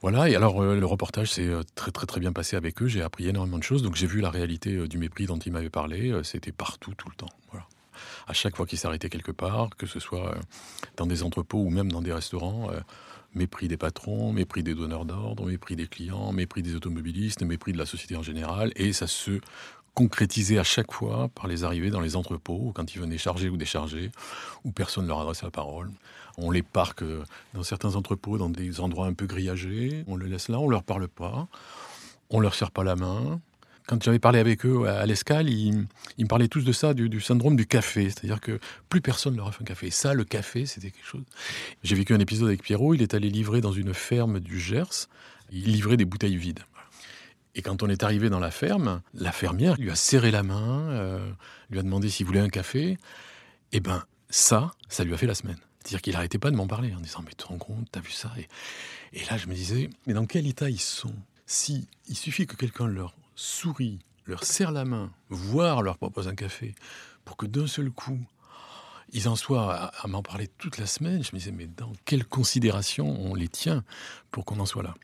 Voilà, 0.00 0.28
et 0.28 0.34
alors 0.34 0.62
le 0.62 0.84
reportage 0.84 1.30
s'est 1.30 1.50
très 1.74 1.90
très 1.90 2.04
très 2.04 2.20
bien 2.20 2.30
passé 2.30 2.56
avec 2.56 2.82
eux, 2.82 2.86
j'ai 2.86 3.00
appris 3.00 3.26
énormément 3.26 3.56
de 3.56 3.62
choses, 3.62 3.82
donc 3.82 3.94
j'ai 3.94 4.06
vu 4.06 4.20
la 4.20 4.28
réalité 4.28 4.86
du 4.86 4.98
mépris 4.98 5.24
dont 5.24 5.38
ils 5.38 5.50
m'avaient 5.50 5.70
parlé, 5.70 6.12
c'était 6.24 6.52
partout, 6.52 6.92
tout 6.94 7.08
le 7.08 7.14
temps. 7.14 7.30
Voilà 7.50 7.66
à 8.26 8.32
chaque 8.32 8.56
fois 8.56 8.66
qu'il 8.66 8.78
s'arrêtait 8.78 9.08
quelque 9.08 9.32
part, 9.32 9.70
que 9.76 9.86
ce 9.86 10.00
soit 10.00 10.28
euh, 10.28 10.40
dans 10.96 11.06
des 11.06 11.22
entrepôts 11.22 11.58
ou 11.58 11.70
même 11.70 11.90
dans 11.90 12.02
des 12.02 12.12
restaurants. 12.12 12.70
Euh, 12.70 12.80
mépris 13.34 13.66
des 13.66 13.76
patrons, 13.76 14.32
mépris 14.32 14.62
des 14.62 14.74
donneurs 14.74 15.04
d'ordre, 15.04 15.46
mépris 15.46 15.74
des 15.74 15.88
clients, 15.88 16.32
mépris 16.32 16.62
des 16.62 16.76
automobilistes, 16.76 17.42
mépris 17.42 17.72
de 17.72 17.78
la 17.78 17.84
société 17.84 18.14
en 18.14 18.22
général. 18.22 18.72
Et 18.76 18.92
ça 18.92 19.08
se 19.08 19.40
concrétisait 19.94 20.58
à 20.58 20.64
chaque 20.64 20.92
fois 20.92 21.28
par 21.34 21.46
les 21.46 21.64
arrivées 21.64 21.90
dans 21.90 22.00
les 22.00 22.16
entrepôts, 22.16 22.72
quand 22.74 22.94
ils 22.94 23.00
venaient 23.00 23.18
charger 23.18 23.48
ou 23.48 23.56
décharger, 23.56 24.10
où 24.64 24.72
personne 24.72 25.04
ne 25.04 25.08
leur 25.08 25.20
adressait 25.20 25.46
la 25.46 25.50
parole. 25.50 25.90
On 26.36 26.50
les 26.50 26.62
parque 26.62 27.02
euh, 27.02 27.22
dans 27.54 27.62
certains 27.62 27.94
entrepôts, 27.94 28.38
dans 28.38 28.50
des 28.50 28.80
endroits 28.80 29.06
un 29.06 29.14
peu 29.14 29.26
grillagés, 29.26 30.04
on 30.08 30.16
les 30.16 30.28
laisse 30.28 30.48
là, 30.48 30.58
on 30.58 30.68
leur 30.68 30.82
parle 30.82 31.06
pas, 31.06 31.46
on 32.30 32.40
leur 32.40 32.54
serre 32.54 32.72
pas 32.72 32.82
la 32.82 32.96
main, 32.96 33.40
quand 33.86 34.02
j'avais 34.02 34.18
parlé 34.18 34.38
avec 34.38 34.64
eux 34.64 34.86
à 34.88 35.04
l'escale, 35.04 35.48
ils, 35.50 35.86
me 36.18 36.26
parlaient 36.26 36.48
tous 36.48 36.64
de 36.64 36.72
ça, 36.72 36.94
du, 36.94 37.20
syndrome 37.20 37.56
du 37.56 37.66
café. 37.66 38.08
C'est-à-dire 38.08 38.40
que 38.40 38.58
plus 38.88 39.00
personne 39.00 39.36
leur 39.36 39.48
a 39.48 39.52
fait 39.52 39.62
un 39.62 39.66
café. 39.66 39.90
Ça, 39.90 40.14
le 40.14 40.24
café, 40.24 40.64
c'était 40.64 40.90
quelque 40.90 41.06
chose. 41.06 41.24
J'ai 41.82 41.94
vécu 41.94 42.14
un 42.14 42.20
épisode 42.20 42.48
avec 42.48 42.62
Pierrot. 42.62 42.94
Il 42.94 43.02
est 43.02 43.14
allé 43.14 43.28
livrer 43.28 43.60
dans 43.60 43.72
une 43.72 43.92
ferme 43.92 44.40
du 44.40 44.58
Gers. 44.58 45.08
Il 45.52 45.72
livrait 45.72 45.98
des 45.98 46.06
bouteilles 46.06 46.36
vides. 46.36 46.60
Et 47.54 47.62
quand 47.62 47.82
on 47.82 47.88
est 47.88 48.02
arrivé 48.02 48.30
dans 48.30 48.40
la 48.40 48.50
ferme, 48.50 49.02
la 49.12 49.32
fermière 49.32 49.76
lui 49.76 49.90
a 49.90 49.94
serré 49.94 50.30
la 50.30 50.42
main, 50.42 50.90
euh, 50.90 51.30
lui 51.70 51.78
a 51.78 51.82
demandé 51.82 52.08
s'il 52.08 52.26
voulait 52.26 52.40
un 52.40 52.48
café. 52.48 52.90
Et 52.90 52.98
eh 53.72 53.80
ben, 53.80 54.04
ça, 54.30 54.74
ça 54.88 55.04
lui 55.04 55.12
a 55.12 55.16
fait 55.16 55.26
la 55.26 55.34
semaine. 55.34 55.58
C'est-à-dire 55.80 56.00
qu'il 56.00 56.12
n'arrêtait 56.14 56.38
pas 56.38 56.50
de 56.50 56.56
m'en 56.56 56.66
parler 56.66 56.94
en 56.94 57.00
disant 57.00 57.20
Mais 57.22 57.30
tu 57.30 57.36
te 57.36 57.44
rends 57.44 57.58
compte, 57.58 57.86
t'as 57.92 58.00
vu 58.00 58.10
ça? 58.10 58.32
Et, 58.38 58.48
et 59.12 59.24
là, 59.26 59.36
je 59.36 59.46
me 59.46 59.54
disais 59.54 59.90
Mais 60.06 60.14
dans 60.14 60.24
quel 60.24 60.46
état 60.46 60.70
ils 60.70 60.80
sont? 60.80 61.14
Si 61.46 61.86
il 62.08 62.16
suffit 62.16 62.46
que 62.46 62.56
quelqu'un 62.56 62.86
leur 62.86 63.14
sourit, 63.36 64.00
leur 64.26 64.44
serre 64.44 64.72
la 64.72 64.84
main, 64.84 65.10
voire 65.28 65.82
leur 65.82 65.98
propose 65.98 66.28
un 66.28 66.34
café, 66.34 66.74
pour 67.24 67.36
que 67.36 67.46
d'un 67.46 67.66
seul 67.66 67.90
coup, 67.90 68.20
ils 69.12 69.28
en 69.28 69.36
soient 69.36 69.74
à, 69.74 70.06
m'en 70.08 70.22
parler 70.22 70.48
toute 70.58 70.78
la 70.78 70.86
semaine, 70.86 71.22
je 71.22 71.30
me 71.32 71.38
disais, 71.38 71.52
mais 71.52 71.66
dans 71.66 71.92
quelle 72.04 72.24
considération 72.24 73.06
on 73.06 73.34
les 73.34 73.48
tient 73.48 73.84
pour 74.30 74.44
qu'on 74.44 74.58
en 74.60 74.66
soit 74.66 74.82
là? 74.82 74.94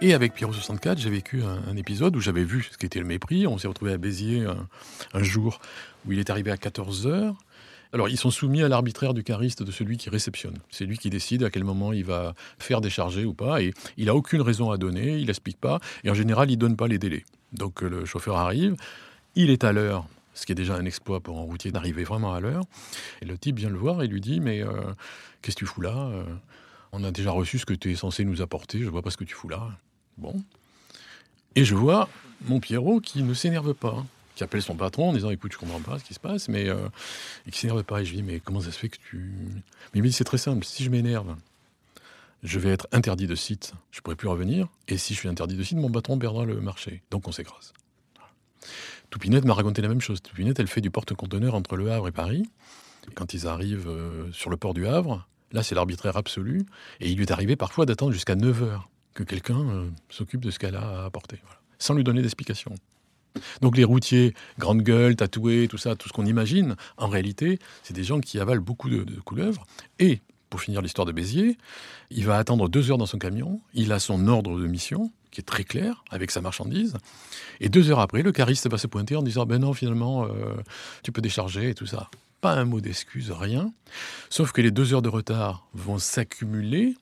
Et 0.00 0.14
avec 0.14 0.32
Pierrot 0.32 0.52
64, 0.52 0.98
j'ai 0.98 1.10
vécu 1.10 1.42
un, 1.42 1.76
épisode 1.76 2.14
où 2.14 2.20
j'avais 2.20 2.44
vu 2.44 2.68
ce 2.70 2.78
qu'était 2.78 3.00
le 3.00 3.04
mépris. 3.04 3.48
On 3.48 3.58
s'est 3.58 3.66
retrouvé 3.66 3.92
à 3.92 3.98
Béziers 3.98 4.44
un, 4.44 4.68
un, 5.12 5.22
jour 5.24 5.60
où 6.06 6.12
il 6.12 6.20
est 6.20 6.30
arrivé 6.30 6.52
à 6.52 6.56
14h. 6.56 7.34
Alors, 7.92 8.08
ils 8.08 8.18
sont 8.18 8.30
soumis 8.30 8.62
à 8.62 8.68
l'arbitraire 8.68 9.14
du 9.14 9.22
cariste 9.22 9.62
de 9.62 9.72
celui 9.72 9.96
qui 9.96 10.10
réceptionne. 10.10 10.56
C'est 10.70 10.84
lui 10.84 10.98
qui 10.98 11.08
décide 11.08 11.42
à 11.42 11.50
quel 11.50 11.64
moment 11.64 11.92
il 11.92 12.04
va 12.04 12.34
faire 12.58 12.80
décharger 12.80 13.24
ou 13.24 13.32
pas. 13.32 13.62
Et 13.62 13.72
il 13.96 14.06
n'a 14.06 14.14
aucune 14.14 14.42
raison 14.42 14.70
à 14.70 14.76
donner, 14.76 15.18
il 15.18 15.26
n'explique 15.26 15.58
pas. 15.58 15.80
Et 16.04 16.10
en 16.10 16.14
général, 16.14 16.50
il 16.50 16.54
ne 16.54 16.60
donne 16.60 16.76
pas 16.76 16.86
les 16.86 16.98
délais. 16.98 17.24
Donc, 17.52 17.80
le 17.80 18.04
chauffeur 18.04 18.36
arrive, 18.36 18.76
il 19.34 19.50
est 19.50 19.64
à 19.64 19.72
l'heure, 19.72 20.06
ce 20.34 20.44
qui 20.44 20.52
est 20.52 20.54
déjà 20.54 20.74
un 20.74 20.84
exploit 20.84 21.20
pour 21.20 21.38
un 21.38 21.42
routier 21.42 21.72
d'arriver 21.72 22.04
vraiment 22.04 22.34
à 22.34 22.40
l'heure. 22.40 22.64
Et 23.22 23.24
le 23.24 23.38
type 23.38 23.56
vient 23.58 23.70
le 23.70 23.78
voir 23.78 24.02
et 24.02 24.06
lui 24.06 24.20
dit 24.20 24.40
Mais 24.40 24.62
euh, 24.62 24.72
qu'est-ce 25.40 25.56
que 25.56 25.60
tu 25.60 25.66
fous 25.66 25.80
là 25.80 25.96
euh, 25.96 26.24
On 26.92 27.04
a 27.04 27.10
déjà 27.10 27.30
reçu 27.30 27.58
ce 27.58 27.64
que 27.64 27.74
tu 27.74 27.90
es 27.90 27.94
censé 27.94 28.24
nous 28.24 28.42
apporter, 28.42 28.80
je 28.80 28.88
vois 28.88 29.02
pas 29.02 29.10
ce 29.10 29.16
que 29.16 29.24
tu 29.24 29.34
fous 29.34 29.48
là. 29.48 29.70
Bon. 30.18 30.34
Et 31.54 31.64
je 31.64 31.74
vois 31.74 32.08
mon 32.46 32.60
Pierrot 32.60 33.00
qui 33.00 33.22
ne 33.22 33.32
s'énerve 33.32 33.72
pas 33.72 34.04
qui 34.38 34.44
appelle 34.44 34.62
son 34.62 34.76
patron 34.76 35.10
en 35.10 35.12
disant 35.12 35.30
écoute, 35.30 35.52
je 35.52 35.58
comprends 35.58 35.80
pas 35.80 35.98
ce 35.98 36.04
qui 36.04 36.14
se 36.14 36.20
passe, 36.20 36.48
mais 36.48 36.68
euh, 36.68 36.88
et 37.46 37.50
qui 37.50 37.58
s'énerve 37.58 37.82
pas. 37.82 38.00
Et 38.00 38.04
je 38.04 38.10
lui 38.10 38.18
dis 38.18 38.22
mais 38.22 38.38
comment 38.38 38.60
ça 38.60 38.70
se 38.70 38.78
fait 38.78 38.88
que 38.88 38.96
tu. 39.10 39.32
Mais 39.92 39.98
il 39.98 40.02
me 40.02 40.06
dit 40.06 40.12
c'est 40.12 40.24
très 40.24 40.38
simple, 40.38 40.64
si 40.64 40.84
je 40.84 40.90
m'énerve, 40.90 41.34
je 42.44 42.58
vais 42.60 42.70
être 42.70 42.86
interdit 42.92 43.26
de 43.26 43.34
site, 43.34 43.74
je 43.90 44.00
pourrai 44.00 44.14
plus 44.14 44.28
revenir, 44.28 44.68
et 44.86 44.96
si 44.96 45.12
je 45.12 45.18
suis 45.18 45.28
interdit 45.28 45.56
de 45.56 45.62
site, 45.64 45.76
mon 45.76 45.90
patron 45.90 46.18
perdra 46.18 46.44
le 46.44 46.60
marché. 46.60 47.02
Donc 47.10 47.26
on 47.26 47.32
s'écrase. 47.32 47.72
Toupinette 49.10 49.44
m'a 49.44 49.54
raconté 49.54 49.82
la 49.82 49.88
même 49.88 50.00
chose. 50.00 50.22
Toupinette, 50.22 50.60
elle 50.60 50.68
fait 50.68 50.80
du 50.80 50.90
porte-conteneur 50.90 51.54
entre 51.54 51.76
Le 51.76 51.90
Havre 51.90 52.06
et 52.06 52.12
Paris. 52.12 52.48
Quand 53.14 53.34
ils 53.34 53.48
arrivent 53.48 53.88
euh, 53.88 54.30
sur 54.32 54.50
le 54.50 54.56
port 54.56 54.74
du 54.74 54.86
Havre, 54.86 55.26
là 55.50 55.64
c'est 55.64 55.74
l'arbitraire 55.74 56.16
absolu, 56.16 56.64
et 57.00 57.10
il 57.10 57.16
lui 57.16 57.24
est 57.24 57.32
arrivé 57.32 57.56
parfois 57.56 57.86
d'attendre 57.86 58.12
jusqu'à 58.12 58.36
9 58.36 58.62
heures 58.62 58.88
que 59.14 59.24
quelqu'un 59.24 59.68
euh, 59.68 59.90
s'occupe 60.10 60.44
de 60.44 60.52
ce 60.52 60.60
qu'elle 60.60 60.76
a 60.76 61.00
à 61.00 61.04
apporter, 61.06 61.40
sans 61.80 61.94
lui 61.94 62.04
donner 62.04 62.22
d'explication. 62.22 62.72
Donc 63.60 63.76
les 63.76 63.84
routiers, 63.84 64.34
grande 64.58 64.82
gueule, 64.82 65.16
tatoués, 65.16 65.68
tout 65.68 65.78
ça, 65.78 65.96
tout 65.96 66.08
ce 66.08 66.12
qu'on 66.12 66.26
imagine, 66.26 66.76
en 66.96 67.08
réalité, 67.08 67.58
c'est 67.82 67.94
des 67.94 68.04
gens 68.04 68.20
qui 68.20 68.38
avalent 68.38 68.62
beaucoup 68.62 68.88
de, 68.90 69.04
couleuvres. 69.24 69.66
Et, 69.98 70.20
pour 70.50 70.60
finir 70.60 70.80
l'histoire 70.80 71.04
de 71.04 71.12
Béziers, 71.12 71.58
il 72.10 72.24
va 72.24 72.38
attendre 72.38 72.68
deux 72.68 72.90
heures 72.90 72.98
dans 72.98 73.06
son 73.06 73.18
camion, 73.18 73.60
il 73.74 73.92
a 73.92 73.98
son 73.98 74.28
ordre 74.28 74.58
de 74.58 74.66
mission, 74.66 75.12
qui 75.30 75.40
est 75.40 75.44
très 75.44 75.64
clair, 75.64 76.04
avec 76.10 76.30
sa 76.30 76.40
marchandise, 76.40 76.96
et 77.60 77.68
deux 77.68 77.90
heures 77.90 78.00
après, 78.00 78.22
le 78.22 78.32
cariste 78.32 78.68
va 78.70 78.78
se 78.78 78.86
pointer 78.86 79.14
en 79.14 79.22
disant, 79.22 79.44
ben 79.44 79.58
non, 79.58 79.74
finalement, 79.74 80.24
euh, 80.24 80.54
tu 81.02 81.12
peux 81.12 81.20
décharger 81.20 81.70
et 81.70 81.74
tout 81.74 81.86
ça. 81.86 82.08
Pas 82.40 82.52
un 82.52 82.64
mot 82.64 82.80
d'excuse, 82.80 83.30
rien. 83.30 83.72
Sauf 84.30 84.52
que 84.52 84.62
les 84.62 84.70
deux 84.70 84.94
heures 84.94 85.02
de 85.02 85.08
retard 85.08 85.66
vont 85.74 85.98
s'accumuler, 85.98 86.94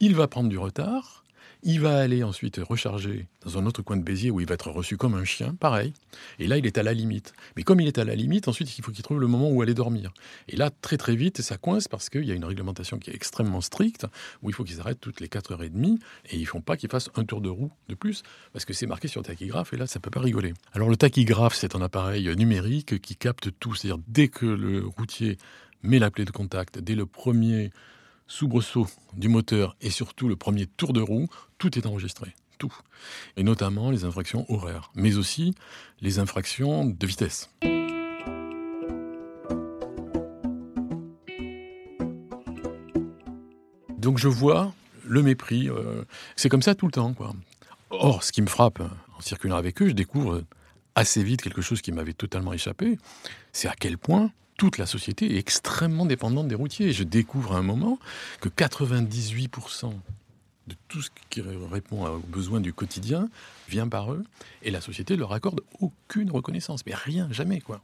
il 0.00 0.14
va 0.14 0.26
prendre 0.28 0.48
du 0.48 0.58
retard, 0.58 1.24
il 1.66 1.80
va 1.80 1.98
aller 1.98 2.22
ensuite 2.22 2.60
recharger 2.62 3.26
dans 3.44 3.58
un 3.58 3.66
autre 3.66 3.82
coin 3.82 3.96
de 3.96 4.02
Béziers 4.04 4.30
où 4.30 4.40
il 4.40 4.46
va 4.46 4.54
être 4.54 4.70
reçu 4.70 4.96
comme 4.96 5.14
un 5.14 5.24
chien, 5.24 5.56
pareil. 5.56 5.92
Et 6.38 6.46
là, 6.46 6.58
il 6.58 6.64
est 6.64 6.78
à 6.78 6.84
la 6.84 6.94
limite. 6.94 7.34
Mais 7.56 7.64
comme 7.64 7.80
il 7.80 7.88
est 7.88 7.98
à 7.98 8.04
la 8.04 8.14
limite, 8.14 8.46
ensuite, 8.46 8.78
il 8.78 8.84
faut 8.84 8.92
qu'il 8.92 9.02
trouve 9.02 9.18
le 9.18 9.26
moment 9.26 9.50
où 9.50 9.62
aller 9.62 9.74
dormir. 9.74 10.14
Et 10.48 10.54
là, 10.54 10.70
très 10.80 10.96
très 10.96 11.16
vite, 11.16 11.42
ça 11.42 11.58
coince 11.58 11.88
parce 11.88 12.08
qu'il 12.08 12.24
y 12.24 12.30
a 12.30 12.34
une 12.34 12.44
réglementation 12.44 13.00
qui 13.00 13.10
est 13.10 13.14
extrêmement 13.14 13.60
stricte, 13.60 14.06
où 14.42 14.48
il 14.48 14.52
faut 14.52 14.62
qu'ils 14.62 14.80
arrêtent 14.80 15.00
toutes 15.00 15.18
les 15.18 15.26
4h30 15.26 15.98
et 16.30 16.36
ils 16.36 16.46
font 16.46 16.60
pas 16.60 16.76
qu'ils 16.76 16.88
fassent 16.88 17.10
un 17.16 17.24
tour 17.24 17.40
de 17.40 17.48
roue 17.48 17.72
de 17.88 17.96
plus, 17.96 18.22
parce 18.52 18.64
que 18.64 18.72
c'est 18.72 18.86
marqué 18.86 19.08
sur 19.08 19.20
le 19.20 19.26
tachygraphe 19.26 19.72
et 19.72 19.76
là, 19.76 19.88
ça 19.88 19.98
ne 19.98 20.02
peut 20.02 20.10
pas 20.10 20.20
rigoler. 20.20 20.54
Alors 20.72 20.88
le 20.88 20.96
tachygraphe, 20.96 21.56
c'est 21.56 21.74
un 21.74 21.82
appareil 21.82 22.32
numérique 22.36 23.00
qui 23.00 23.16
capte 23.16 23.50
tout. 23.58 23.74
C'est-à-dire, 23.74 24.00
dès 24.06 24.28
que 24.28 24.46
le 24.46 24.86
routier 24.86 25.36
met 25.82 25.98
la 25.98 26.10
clé 26.10 26.24
de 26.24 26.30
contact, 26.30 26.78
dès 26.78 26.94
le 26.94 27.06
premier 27.06 27.72
soubresaut 28.26 28.86
du 29.14 29.28
moteur 29.28 29.76
et 29.80 29.90
surtout 29.90 30.28
le 30.28 30.36
premier 30.36 30.66
tour 30.66 30.92
de 30.92 31.00
roue, 31.00 31.28
tout 31.58 31.78
est 31.78 31.86
enregistré. 31.86 32.34
Tout. 32.58 32.74
Et 33.36 33.42
notamment 33.42 33.90
les 33.90 34.04
infractions 34.04 34.46
horaires, 34.48 34.90
mais 34.94 35.16
aussi 35.16 35.54
les 36.00 36.18
infractions 36.18 36.86
de 36.86 37.06
vitesse. 37.06 37.50
Donc 43.98 44.18
je 44.18 44.28
vois 44.28 44.72
le 45.04 45.22
mépris. 45.22 45.68
Euh, 45.68 46.04
c'est 46.36 46.48
comme 46.48 46.62
ça 46.62 46.74
tout 46.74 46.86
le 46.86 46.92
temps. 46.92 47.14
Or, 47.90 48.22
ce 48.22 48.32
qui 48.32 48.40
me 48.40 48.46
frappe 48.46 48.80
en 48.80 49.20
circulant 49.20 49.56
avec 49.56 49.82
eux, 49.82 49.88
je 49.88 49.94
découvre 49.94 50.42
assez 50.94 51.22
vite 51.22 51.42
quelque 51.42 51.60
chose 51.60 51.82
qui 51.82 51.92
m'avait 51.92 52.12
totalement 52.12 52.52
échappé. 52.52 52.98
C'est 53.52 53.68
à 53.68 53.74
quel 53.78 53.98
point 53.98 54.30
toute 54.56 54.78
la 54.78 54.86
société 54.86 55.34
est 55.34 55.38
extrêmement 55.38 56.06
dépendante 56.06 56.48
des 56.48 56.54
routiers. 56.54 56.92
je 56.92 57.04
découvre 57.04 57.54
à 57.54 57.58
un 57.58 57.62
moment 57.62 57.98
que 58.40 58.48
98% 58.48 59.92
de 60.66 60.74
tout 60.88 61.02
ce 61.02 61.10
qui 61.30 61.40
répond 61.40 62.06
aux 62.06 62.18
besoins 62.18 62.60
du 62.60 62.72
quotidien 62.72 63.28
vient 63.68 63.88
par 63.88 64.12
eux, 64.12 64.24
et 64.62 64.70
la 64.70 64.80
société 64.80 65.14
ne 65.14 65.20
leur 65.20 65.32
accorde 65.32 65.60
aucune 65.80 66.30
reconnaissance, 66.30 66.84
mais 66.86 66.94
rien, 66.94 67.28
jamais 67.30 67.60
quoi. 67.60 67.80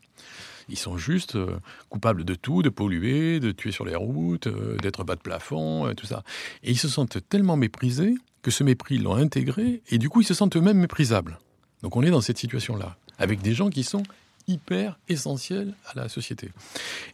Ils 0.69 0.79
sont 0.79 0.97
juste 0.97 1.37
euh, 1.37 1.59
coupables 1.89 2.25
de 2.25 2.35
tout, 2.35 2.63
de 2.63 2.69
polluer, 2.69 3.41
de 3.41 3.53
tuer 3.53 3.73
sur 3.73 3.85
les 3.85 3.97
routes, 3.97 4.47
euh, 4.47 4.77
d'être 4.79 5.05
bas 5.05 5.17
de 5.17 5.21
plafond, 5.21 5.87
euh, 5.87 5.95
tout 5.95 6.07
ça. 6.07 6.23
Et 6.63 6.71
ils 6.71 6.79
se 6.79 6.89
sentent 6.89 7.19
tellement 7.29 7.57
méprisés 7.57 8.15
que 8.43 8.51
ce 8.51 8.65
mépris 8.65 8.99
l'ont 8.99 9.15
intégré, 9.15 9.83
et 9.89 9.99
du 9.99 10.09
coup 10.09 10.21
ils 10.21 10.27
se 10.27 10.35
sentent 10.35 10.57
eux-mêmes 10.57 10.79
méprisables. 10.79 11.39
Donc 11.83 11.97
on 11.97 12.03
est 12.03 12.11
dans 12.11 12.21
cette 12.21 12.39
situation-là, 12.39 12.97
avec 13.19 13.43
des 13.43 13.55
gens 13.55 13.71
qui 13.71 13.85
sont 13.85 14.03
hyper 14.47 14.99
essentiel 15.09 15.75
à 15.87 15.95
la 15.95 16.09
société. 16.09 16.51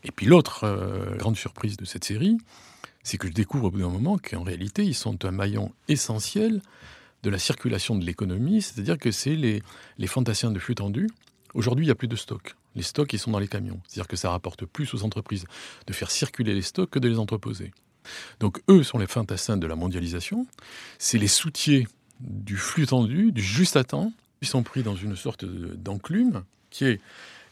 Et 0.04 0.10
puis 0.10 0.26
l'autre 0.26 0.64
euh, 0.64 1.16
grande 1.16 1.36
surprise 1.36 1.76
de 1.76 1.84
cette 1.84 2.04
série, 2.04 2.38
c'est 3.02 3.18
que 3.18 3.28
je 3.28 3.32
découvre 3.32 3.66
au 3.66 3.70
bout 3.70 3.80
d'un 3.80 3.88
moment 3.88 4.18
qu'en 4.18 4.42
réalité, 4.42 4.84
ils 4.84 4.94
sont 4.94 5.24
un 5.24 5.30
maillon 5.30 5.72
essentiel 5.88 6.60
de 7.22 7.30
la 7.30 7.38
circulation 7.38 7.96
de 7.96 8.04
l'économie, 8.04 8.62
c'est-à-dire 8.62 8.98
que 8.98 9.10
c'est 9.10 9.34
les, 9.34 9.62
les 9.98 10.06
fantassiens 10.06 10.50
de 10.50 10.58
flux 10.58 10.74
tendus. 10.74 11.08
Aujourd'hui, 11.54 11.84
il 11.84 11.88
n'y 11.88 11.92
a 11.92 11.96
plus 11.96 12.08
de 12.08 12.16
stocks. 12.16 12.54
Les 12.74 12.82
stocks, 12.82 13.12
ils 13.12 13.18
sont 13.18 13.30
dans 13.30 13.38
les 13.38 13.48
camions. 13.48 13.80
C'est-à-dire 13.86 14.06
que 14.06 14.16
ça 14.16 14.30
rapporte 14.30 14.64
plus 14.66 14.94
aux 14.94 15.02
entreprises 15.02 15.44
de 15.86 15.92
faire 15.92 16.10
circuler 16.10 16.54
les 16.54 16.62
stocks 16.62 16.90
que 16.90 16.98
de 16.98 17.08
les 17.08 17.18
entreposer. 17.18 17.72
Donc 18.40 18.60
eux 18.68 18.82
sont 18.82 18.98
les 18.98 19.06
fantassins 19.06 19.56
de 19.56 19.66
la 19.66 19.74
mondialisation. 19.74 20.46
C'est 20.98 21.18
les 21.18 21.28
soutiers 21.28 21.88
du 22.20 22.56
flux 22.56 22.86
tendu, 22.86 23.32
du 23.32 23.42
juste 23.42 23.76
à 23.76 23.84
temps. 23.84 24.12
Ils 24.42 24.48
sont 24.48 24.62
pris 24.62 24.82
dans 24.82 24.96
une 24.96 25.16
sorte 25.16 25.44
d'enclume 25.44 26.44
qui 26.70 26.84
est 26.84 27.00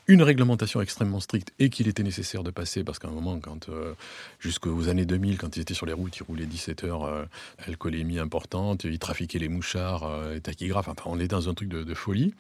une 0.09 0.23
réglementation 0.23 0.81
extrêmement 0.81 1.21
stricte 1.21 1.53
et 1.59 1.69
qu'il 1.69 1.89
était 1.89 2.03
nécessaire 2.03 2.45
de 2.45 2.51
passer 2.51 2.85
parce 2.85 2.99
qu'à 2.99 3.09
un 3.09 3.13
moment, 3.13 3.41
euh, 3.69 3.95
jusqu'aux 4.39 4.89
années 4.89 5.05
2000, 5.05 5.39
quand 5.39 5.57
ils 5.57 5.61
étaient 5.61 5.75
sur 5.75 5.87
les 5.87 5.93
routes, 5.93 6.17
ils 6.19 6.23
roulaient 6.23 6.47
17 6.47 6.85
heures, 6.85 7.05
euh, 7.05 7.25
alcoolémie 7.67 8.19
importante, 8.19 8.85
ils 8.85 8.99
trafiquaient 8.99 9.39
les 9.39 9.49
mouchards, 9.49 10.05
euh, 10.05 10.35
les 10.35 10.41
tachygraphes, 10.41 10.89
enfin 10.89 11.03
on 11.07 11.19
est 11.19 11.29
dans 11.29 11.49
un 11.49 11.55
truc 11.55 11.69
de, 11.69 11.95
folie. 11.95 12.35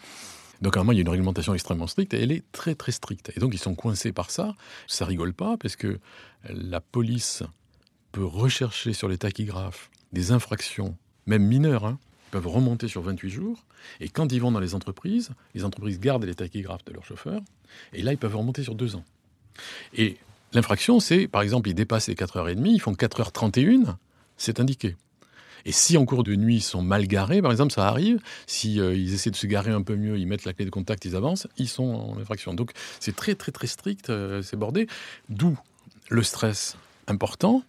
Donc 0.62 0.76
à 0.76 0.80
un 0.80 0.83
moment, 0.85 0.92
il 0.92 0.97
y 0.97 0.99
a 0.99 1.02
une 1.02 1.09
réglementation 1.09 1.54
extrêmement 1.54 1.87
stricte 1.87 2.14
et 2.14 2.23
elle 2.23 2.33
est 2.33 2.45
très 2.52 2.75
très 2.75 2.92
stricte. 2.92 3.33
Et 3.37 3.40
donc 3.40 3.52
ils 3.52 3.59
sont 3.59 3.75
coincés 3.75 4.12
par 4.12 4.30
ça. 4.30 4.54
Ça 4.87 5.04
rigole 5.04 5.33
pas 5.33 5.56
parce 5.56 5.76
que 5.76 5.99
la 6.49 6.80
police 6.80 7.42
peut 8.12 8.25
rechercher 8.25 8.92
sur 8.92 9.09
les 9.09 9.18
tachygraphes 9.18 9.90
des 10.12 10.30
infractions, 10.30 10.97
même 11.26 11.42
mineures, 11.42 11.85
hein, 11.85 11.99
peuvent 12.30 12.47
remonter 12.47 12.88
sur 12.88 13.02
28 13.02 13.30
jours. 13.30 13.64
Et 14.00 14.09
quand 14.09 14.33
ils 14.33 14.40
vont 14.40 14.52
dans 14.52 14.61
les 14.61 14.75
entreprises, 14.75 15.30
les 15.54 15.64
entreprises 15.64 16.00
gardent 16.00 16.25
les 16.25 16.35
tachygraphes 16.35 16.85
de 16.85 16.92
leurs 16.92 17.04
chauffeurs. 17.04 17.42
Et 17.92 18.02
là, 18.02 18.12
ils 18.12 18.18
peuvent 18.18 18.37
remonter 18.37 18.62
sur 18.62 18.75
deux 18.75 18.97
ans. 18.97 19.04
Et 19.95 20.16
l'infraction, 20.52 21.00
c'est, 21.00 21.28
par 21.28 21.42
exemple, 21.42 21.68
ils 21.68 21.75
dépassent 21.75 22.09
les 22.09 22.14
4h30, 22.14 22.66
ils 22.66 22.80
font 22.80 22.92
4h31, 22.92 23.97
c'est 24.37 24.61
indiqué. 24.61 24.97
Et 25.64 25.73
si 25.73 25.97
en 25.97 26.04
cours 26.04 26.23
de 26.23 26.37
nuit 26.37 26.56
ils 26.56 26.62
sont 26.62 26.80
mal 26.80 27.09
garés, 27.09 27.42
par 27.42 27.50
exemple, 27.50 27.73
ça 27.73 27.88
arrive, 27.88 28.21
si 28.47 28.80
euh, 28.80 28.95
ils 28.95 29.12
essaient 29.14 29.33
de 29.33 29.37
se 29.37 29.49
garer 29.49 29.73
un 29.73 29.83
peu 29.83 29.97
mieux, 29.97 30.16
ils 30.16 30.26
mettent 30.26 30.45
la 30.45 30.52
clé 30.52 30.64
de 30.64 30.71
contact, 30.71 31.04
ils 31.04 31.16
avancent, 31.16 31.49
ils 31.59 31.68
sont 31.68 31.83
en 31.83 32.18
infraction. 32.21 32.54
Donc 32.54 32.71
c'est 33.00 33.16
très 33.16 33.35
très 33.35 33.50
très 33.50 33.66
strict, 33.66 34.09
euh, 34.09 34.42
c'est 34.42 34.56
bordé. 34.56 34.87
D'où 35.28 35.59
le 36.09 36.23
stress 36.23 36.76
important, 37.08 37.62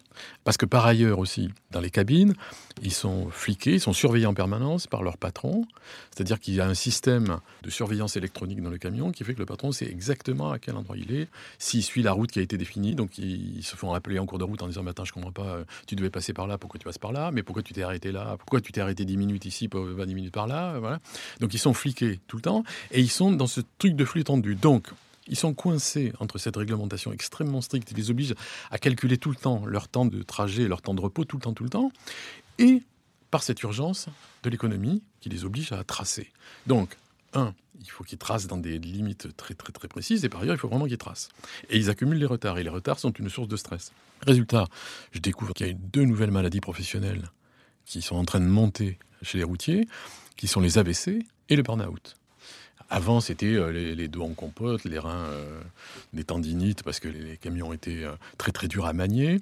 parce 0.44 0.56
que 0.56 0.66
par 0.66 0.86
ailleurs 0.86 1.18
aussi, 1.18 1.50
dans 1.70 1.80
les 1.80 1.90
cabines, 1.90 2.34
ils 2.82 2.92
sont 2.92 3.28
fliqués, 3.30 3.74
ils 3.74 3.80
sont 3.80 3.92
surveillés 3.92 4.26
en 4.26 4.34
permanence 4.34 4.86
par 4.86 5.02
leur 5.02 5.16
patron. 5.16 5.66
C'est-à-dire 6.10 6.40
qu'il 6.40 6.54
y 6.54 6.60
a 6.60 6.66
un 6.66 6.74
système 6.74 7.38
de 7.62 7.70
surveillance 7.70 8.16
électronique 8.16 8.62
dans 8.62 8.70
le 8.70 8.78
camion 8.78 9.12
qui 9.12 9.24
fait 9.24 9.34
que 9.34 9.38
le 9.38 9.46
patron 9.46 9.70
sait 9.72 9.88
exactement 9.88 10.50
à 10.50 10.58
quel 10.58 10.76
endroit 10.76 10.96
il 10.96 11.14
est, 11.14 11.28
s'il 11.58 11.82
suit 11.82 12.02
la 12.02 12.12
route 12.12 12.30
qui 12.32 12.40
a 12.40 12.42
été 12.42 12.56
définie. 12.58 12.94
Donc 12.94 13.18
ils 13.18 13.62
se 13.62 13.76
font 13.76 13.92
appeler 13.92 14.18
en 14.18 14.26
cours 14.26 14.38
de 14.38 14.44
route 14.44 14.62
en 14.62 14.66
disant 14.66 14.82
Matin, 14.82 15.04
je 15.04 15.12
comprends 15.12 15.32
pas, 15.32 15.58
tu 15.86 15.94
devais 15.94 16.10
passer 16.10 16.32
par 16.32 16.46
là, 16.46 16.58
pourquoi 16.58 16.78
tu 16.78 16.84
passes 16.84 16.98
par 16.98 17.12
là? 17.12 17.30
Mais 17.32 17.42
pourquoi 17.42 17.62
tu 17.62 17.72
t'es 17.72 17.82
arrêté 17.82 18.12
là? 18.12 18.36
Pourquoi 18.38 18.60
tu 18.60 18.72
t'es 18.72 18.80
arrêté 18.80 19.04
10 19.04 19.16
minutes 19.16 19.44
ici, 19.44 19.68
pas 19.68 19.78
20 19.80 20.06
minutes 20.06 20.34
par 20.34 20.46
là? 20.46 20.78
Voilà. 20.78 20.98
Donc 21.40 21.54
ils 21.54 21.58
sont 21.58 21.74
fliqués 21.74 22.20
tout 22.26 22.36
le 22.36 22.42
temps 22.42 22.64
et 22.90 23.00
ils 23.00 23.10
sont 23.10 23.32
dans 23.32 23.46
ce 23.46 23.60
truc 23.78 23.94
de 23.94 24.04
flux 24.04 24.24
tendu. 24.24 24.56
Donc 24.56 24.88
ils 25.28 25.36
sont 25.36 25.54
coincés 25.54 26.12
entre 26.20 26.38
cette 26.38 26.56
réglementation 26.56 27.12
extrêmement 27.12 27.60
stricte 27.60 27.88
qui 27.88 27.94
les 27.94 28.10
oblige 28.10 28.34
à 28.70 28.78
calculer 28.78 29.18
tout 29.18 29.30
le 29.30 29.36
temps 29.36 29.64
leur 29.66 29.88
temps 29.88 30.06
de 30.06 30.22
trajet, 30.22 30.68
leur 30.68 30.82
temps 30.82 30.94
de 30.94 31.00
repos, 31.00 31.24
tout 31.24 31.36
le 31.36 31.42
temps, 31.42 31.52
tout 31.52 31.64
le 31.64 31.70
temps, 31.70 31.90
et 32.58 32.82
par 33.30 33.42
cette 33.42 33.62
urgence 33.62 34.08
de 34.42 34.50
l'économie 34.50 35.02
qui 35.20 35.28
les 35.28 35.44
oblige 35.44 35.72
à 35.72 35.84
tracer. 35.84 36.32
Donc, 36.66 36.96
un, 37.34 37.54
il 37.80 37.90
faut 37.90 38.04
qu'ils 38.04 38.18
tracent 38.18 38.46
dans 38.46 38.56
des 38.56 38.78
limites 38.78 39.36
très 39.36 39.54
très 39.54 39.72
très 39.72 39.88
précises, 39.88 40.24
et 40.24 40.28
par 40.28 40.40
ailleurs, 40.40 40.54
il 40.54 40.58
faut 40.58 40.68
vraiment 40.68 40.86
qu'ils 40.86 40.98
tracent. 40.98 41.28
Et 41.68 41.76
ils 41.76 41.90
accumulent 41.90 42.18
les 42.18 42.26
retards, 42.26 42.58
et 42.58 42.62
les 42.62 42.70
retards 42.70 42.98
sont 42.98 43.12
une 43.12 43.28
source 43.28 43.48
de 43.48 43.56
stress. 43.56 43.92
Résultat, 44.26 44.66
je 45.12 45.20
découvre 45.20 45.52
qu'il 45.52 45.66
y 45.66 45.70
a 45.70 45.74
deux 45.74 46.04
nouvelles 46.04 46.30
maladies 46.30 46.60
professionnelles 46.60 47.30
qui 47.84 48.02
sont 48.02 48.16
en 48.16 48.24
train 48.24 48.40
de 48.40 48.46
monter 48.46 48.98
chez 49.22 49.38
les 49.38 49.44
routiers, 49.44 49.86
qui 50.36 50.46
sont 50.46 50.60
les 50.60 50.78
AVC 50.78 51.24
et 51.48 51.56
le 51.56 51.62
burn-out. 51.62 52.17
Avant, 52.90 53.20
c'était 53.20 53.46
euh, 53.46 53.70
les, 53.70 54.08
dos 54.08 54.22
en 54.22 54.32
compote, 54.32 54.84
les 54.84 54.98
reins 54.98 55.26
euh, 55.26 55.60
des 56.14 56.24
tendinites, 56.24 56.82
parce 56.82 57.00
que 57.00 57.08
les, 57.08 57.36
camions 57.36 57.72
étaient 57.72 58.04
euh, 58.04 58.12
très 58.38 58.50
très 58.50 58.66
durs 58.66 58.86
à 58.86 58.94
manier. 58.94 59.40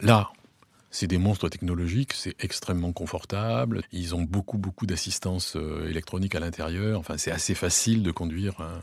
Là, 0.00 0.30
c'est 0.90 1.06
des 1.06 1.18
monstres 1.18 1.50
technologiques, 1.50 2.14
c'est 2.14 2.34
extrêmement 2.42 2.92
confortable. 2.92 3.82
Ils 3.92 4.14
ont 4.14 4.22
beaucoup 4.22 4.56
beaucoup 4.56 4.86
d'assistance 4.86 5.56
électronique 5.86 6.34
à 6.34 6.40
l'intérieur. 6.40 6.98
Enfin, 6.98 7.18
c'est 7.18 7.30
assez 7.30 7.54
facile 7.54 8.02
de 8.02 8.10
conduire 8.10 8.58
un, 8.60 8.82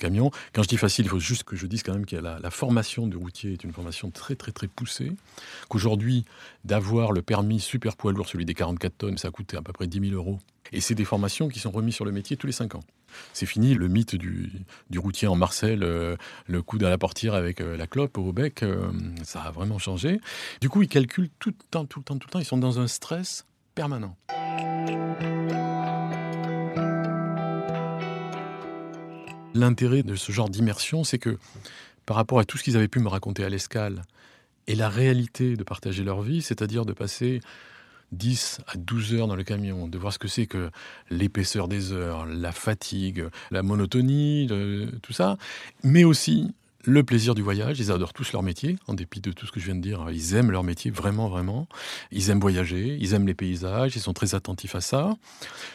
camion. 0.00 0.32
Quand 0.52 0.64
je 0.64 0.68
dis 0.68 0.76
facile, 0.76 1.04
il 1.04 1.08
faut 1.08 1.20
juste 1.20 1.44
que 1.44 1.54
je 1.54 1.68
dise 1.68 1.84
quand 1.84 1.92
même 1.92 2.06
que 2.06 2.16
la, 2.16 2.40
la 2.40 2.50
formation 2.50 3.06
du 3.06 3.16
routier 3.16 3.52
est 3.52 3.62
une 3.62 3.72
formation 3.72 4.10
très 4.10 4.34
très 4.34 4.50
très 4.50 4.66
poussée. 4.66 5.12
Qu'aujourd'hui, 5.68 6.24
d'avoir 6.64 7.12
le 7.12 7.22
permis 7.22 7.60
super 7.60 7.96
poids 7.96 8.10
lourd, 8.10 8.28
celui 8.28 8.44
des 8.44 8.54
44 8.54 8.98
tonnes, 8.98 9.18
ça 9.18 9.30
coûte 9.30 9.54
à 9.54 9.62
peu 9.62 9.72
près 9.72 9.86
10 9.86 10.10
000 10.10 10.14
euros. 10.16 10.40
Et 10.72 10.80
c'est 10.80 10.96
des 10.96 11.04
formations 11.04 11.48
qui 11.48 11.60
sont 11.60 11.70
remises 11.70 11.94
sur 11.94 12.04
le 12.04 12.10
métier 12.10 12.36
tous 12.36 12.48
les 12.48 12.52
5 12.52 12.74
ans. 12.74 12.82
C'est 13.32 13.46
fini 13.46 13.74
le 13.74 13.88
mythe 13.88 14.16
du, 14.16 14.50
routier 14.96 15.28
en 15.28 15.36
Marcel, 15.36 15.82
euh, 15.82 16.16
le 16.46 16.62
coude 16.62 16.84
à 16.84 16.90
la 16.90 16.98
portière 16.98 17.34
avec 17.34 17.60
euh, 17.60 17.76
la 17.76 17.86
clope 17.86 18.18
au 18.18 18.32
bec, 18.32 18.62
euh, 18.62 18.90
ça 19.22 19.42
a 19.42 19.50
vraiment 19.50 19.78
changé. 19.78 20.20
Du 20.60 20.68
coup, 20.68 20.82
ils 20.82 20.88
calculent 20.88 21.30
tout 21.38 21.50
le 21.50 21.64
temps, 21.70 21.84
tout 21.84 22.00
le 22.00 22.04
temps, 22.04 22.16
tout 22.18 22.28
le 22.28 22.32
temps. 22.32 22.38
Ils 22.38 22.44
sont 22.44 22.58
dans 22.58 22.80
un 22.80 22.86
stress 22.86 23.46
permanent. 23.74 24.16
L'intérêt 29.54 30.02
de 30.02 30.16
ce 30.16 30.32
genre 30.32 30.50
d'immersion, 30.50 31.04
c'est 31.04 31.18
que 31.18 31.38
par 32.04 32.16
rapport 32.16 32.38
à 32.38 32.44
tout 32.44 32.58
ce 32.58 32.62
qu'ils 32.62 32.76
avaient 32.76 32.88
pu 32.88 33.00
me 33.00 33.08
raconter 33.08 33.44
à 33.44 33.48
l'escale 33.48 34.02
et 34.66 34.74
la 34.74 34.88
réalité 34.88 35.56
de 35.56 35.64
partager 35.64 36.04
leur 36.04 36.22
vie, 36.22 36.42
c'est-à-dire 36.42 36.84
de 36.84 36.92
passer 36.92 37.40
10 38.12 38.60
à 38.66 38.76
12 38.76 39.14
heures 39.14 39.26
dans 39.26 39.36
le 39.36 39.44
camion, 39.44 39.88
de 39.88 39.98
voir 39.98 40.12
ce 40.12 40.18
que 40.18 40.28
c'est 40.28 40.46
que 40.46 40.70
l'épaisseur 41.10 41.68
des 41.68 41.92
heures, 41.92 42.26
la 42.26 42.52
fatigue, 42.52 43.26
la 43.50 43.62
monotonie, 43.62 44.48
tout 45.02 45.12
ça, 45.12 45.36
mais 45.82 46.04
aussi 46.04 46.52
le 46.86 47.02
plaisir 47.02 47.34
du 47.34 47.42
voyage. 47.42 47.80
Ils 47.80 47.90
adorent 47.90 48.12
tous 48.12 48.32
leur 48.32 48.42
métier, 48.42 48.76
en 48.86 48.94
dépit 48.94 49.20
de 49.20 49.32
tout 49.32 49.46
ce 49.46 49.52
que 49.52 49.60
je 49.60 49.66
viens 49.66 49.74
de 49.74 49.80
dire. 49.80 50.06
Ils 50.12 50.34
aiment 50.34 50.52
leur 50.52 50.62
métier, 50.62 50.90
vraiment, 50.90 51.28
vraiment. 51.28 51.66
Ils 52.12 52.30
aiment 52.30 52.40
voyager, 52.40 52.96
ils 53.00 53.12
aiment 53.12 53.26
les 53.26 53.34
paysages, 53.34 53.96
ils 53.96 54.00
sont 54.00 54.12
très 54.12 54.34
attentifs 54.34 54.74
à 54.74 54.80
ça. 54.80 55.16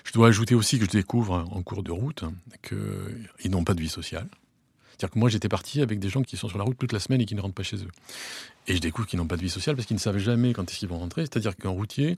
Je 0.06 0.14
dois 0.14 0.30
ajouter 0.30 0.56
aussi 0.56 0.80
que 0.80 0.86
je 0.86 0.92
découvre 0.92 1.46
en 1.52 1.62
cours 1.64 1.84
de 1.84 1.92
route 1.92 2.24
qu'ils 2.64 3.52
n'ont 3.52 3.64
pas 3.64 3.74
de 3.74 3.82
vie 3.82 3.90
sociale. 3.90 4.28
C'est-à-dire 4.90 5.14
que 5.14 5.20
moi, 5.20 5.30
j'étais 5.30 5.50
parti 5.50 5.82
avec 5.82 6.00
des 6.00 6.10
gens 6.10 6.22
qui 6.22 6.38
sont 6.38 6.48
sur 6.48 6.60
la 6.60 6.64
route 6.64 6.78
toute 6.78 6.94
la 6.94 7.00
semaine 7.00 7.22
et 7.22 7.26
qui 7.26 7.36
ne 7.36 7.42
rentrent 7.42 7.56
pas 7.56 7.64
chez 7.64 7.78
eux. 7.78 7.92
Et 8.68 8.76
je 8.76 8.82
découvre 8.82 9.08
qu'ils 9.08 9.18
n'ont 9.18 9.28
pas 9.28 9.38
de 9.38 9.42
vie 9.42 9.50
sociale 9.50 9.76
parce 9.76 9.88
qu'ils 9.88 9.96
ne 9.96 10.02
savent 10.02 10.18
jamais 10.18 10.54
quand 10.54 10.82
ils 10.82 10.88
vont 10.88 11.00
rentrer. 11.00 11.22
C'est-à-dire 11.22 11.56
qu'un 11.56 11.70
routier 11.70 12.18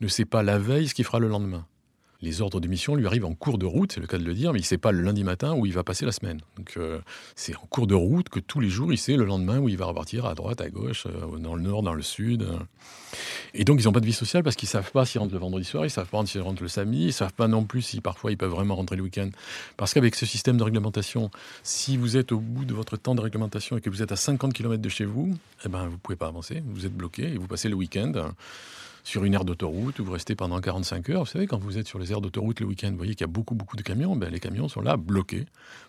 ne 0.00 0.08
sait 0.08 0.24
pas 0.24 0.42
la 0.42 0.58
veille 0.58 0.88
ce 0.88 0.94
qu'il 0.94 1.04
fera 1.04 1.18
le 1.18 1.28
lendemain 1.28 1.66
les 2.22 2.40
ordres 2.40 2.60
de 2.60 2.68
mission 2.68 2.94
lui 2.94 3.06
arrivent 3.06 3.24
en 3.24 3.34
cours 3.34 3.58
de 3.58 3.66
route, 3.66 3.92
c'est 3.92 4.00
le 4.00 4.06
cas 4.06 4.16
de 4.16 4.24
le 4.24 4.32
dire, 4.32 4.52
mais 4.52 4.60
il 4.60 4.62
ne 4.62 4.66
sait 4.66 4.78
pas 4.78 4.92
le 4.92 5.02
lundi 5.02 5.24
matin 5.24 5.54
où 5.54 5.66
il 5.66 5.72
va 5.72 5.82
passer 5.82 6.06
la 6.06 6.12
semaine. 6.12 6.40
Donc 6.56 6.74
euh, 6.76 7.00
c'est 7.34 7.56
en 7.56 7.66
cours 7.68 7.88
de 7.88 7.94
route 7.94 8.28
que 8.28 8.38
tous 8.38 8.60
les 8.60 8.68
jours, 8.68 8.92
il 8.92 8.98
sait 8.98 9.16
le 9.16 9.24
lendemain 9.24 9.58
où 9.58 9.68
il 9.68 9.76
va 9.76 9.86
repartir 9.86 10.24
à 10.24 10.34
droite, 10.34 10.60
à 10.60 10.70
gauche, 10.70 11.06
euh, 11.06 11.38
dans 11.38 11.56
le 11.56 11.62
nord, 11.62 11.82
dans 11.82 11.94
le 11.94 12.02
sud. 12.02 12.46
Et 13.54 13.64
donc 13.64 13.80
ils 13.80 13.84
n'ont 13.84 13.92
pas 13.92 14.00
de 14.00 14.06
vie 14.06 14.12
sociale 14.12 14.42
parce 14.44 14.56
qu'ils 14.56 14.68
ne 14.68 14.72
savent 14.72 14.92
pas 14.92 15.04
s'ils 15.04 15.20
rentrent 15.20 15.34
le 15.34 15.40
vendredi 15.40 15.64
soir, 15.64 15.84
ils 15.84 15.88
ne 15.88 15.92
savent 15.92 16.08
pas 16.08 16.24
s'ils 16.24 16.40
rentrent 16.40 16.62
le 16.62 16.68
samedi, 16.68 17.02
ils 17.02 17.06
ne 17.06 17.10
savent 17.10 17.34
pas 17.34 17.48
non 17.48 17.64
plus 17.64 17.82
si 17.82 18.00
parfois 18.00 18.30
ils 18.30 18.38
peuvent 18.38 18.50
vraiment 18.50 18.76
rentrer 18.76 18.96
le 18.96 19.02
week-end. 19.02 19.28
Parce 19.76 19.92
qu'avec 19.92 20.14
ce 20.14 20.24
système 20.24 20.56
de 20.56 20.62
réglementation, 20.62 21.30
si 21.64 21.96
vous 21.96 22.16
êtes 22.16 22.30
au 22.30 22.38
bout 22.38 22.64
de 22.64 22.72
votre 22.72 22.96
temps 22.96 23.16
de 23.16 23.20
réglementation 23.20 23.76
et 23.76 23.80
que 23.80 23.90
vous 23.90 24.02
êtes 24.02 24.12
à 24.12 24.16
50 24.16 24.52
km 24.52 24.80
de 24.80 24.88
chez 24.88 25.04
vous, 25.04 25.36
eh 25.64 25.68
ben, 25.68 25.86
vous 25.86 25.92
ne 25.92 25.96
pouvez 25.96 26.16
pas 26.16 26.28
avancer, 26.28 26.62
vous 26.66 26.86
êtes 26.86 26.94
bloqué 26.94 27.24
et 27.24 27.36
vous 27.36 27.48
passez 27.48 27.68
le 27.68 27.74
week-end 27.74 28.32
sur 29.04 29.24
une 29.24 29.34
aire 29.34 29.44
d'autoroute 29.44 29.98
où 29.98 30.04
vous 30.04 30.12
restez 30.12 30.34
pendant 30.34 30.60
45 30.60 31.10
heures. 31.10 31.24
Vous 31.24 31.30
savez, 31.30 31.46
quand 31.46 31.58
vous 31.58 31.78
êtes 31.78 31.86
sur 31.86 31.98
les 31.98 32.12
aires 32.12 32.20
d'autoroute 32.20 32.60
le 32.60 32.66
week-end, 32.66 32.90
vous 32.90 32.96
voyez 32.96 33.14
qu'il 33.14 33.22
y 33.22 33.30
a 33.30 33.32
beaucoup, 33.32 33.54
beaucoup 33.54 33.76
de 33.76 33.82
camions. 33.82 34.16
Ben, 34.16 34.30
les 34.30 34.40
camions 34.40 34.68
sont 34.68 34.80
là, 34.80 34.96
bloqués, 34.96 35.46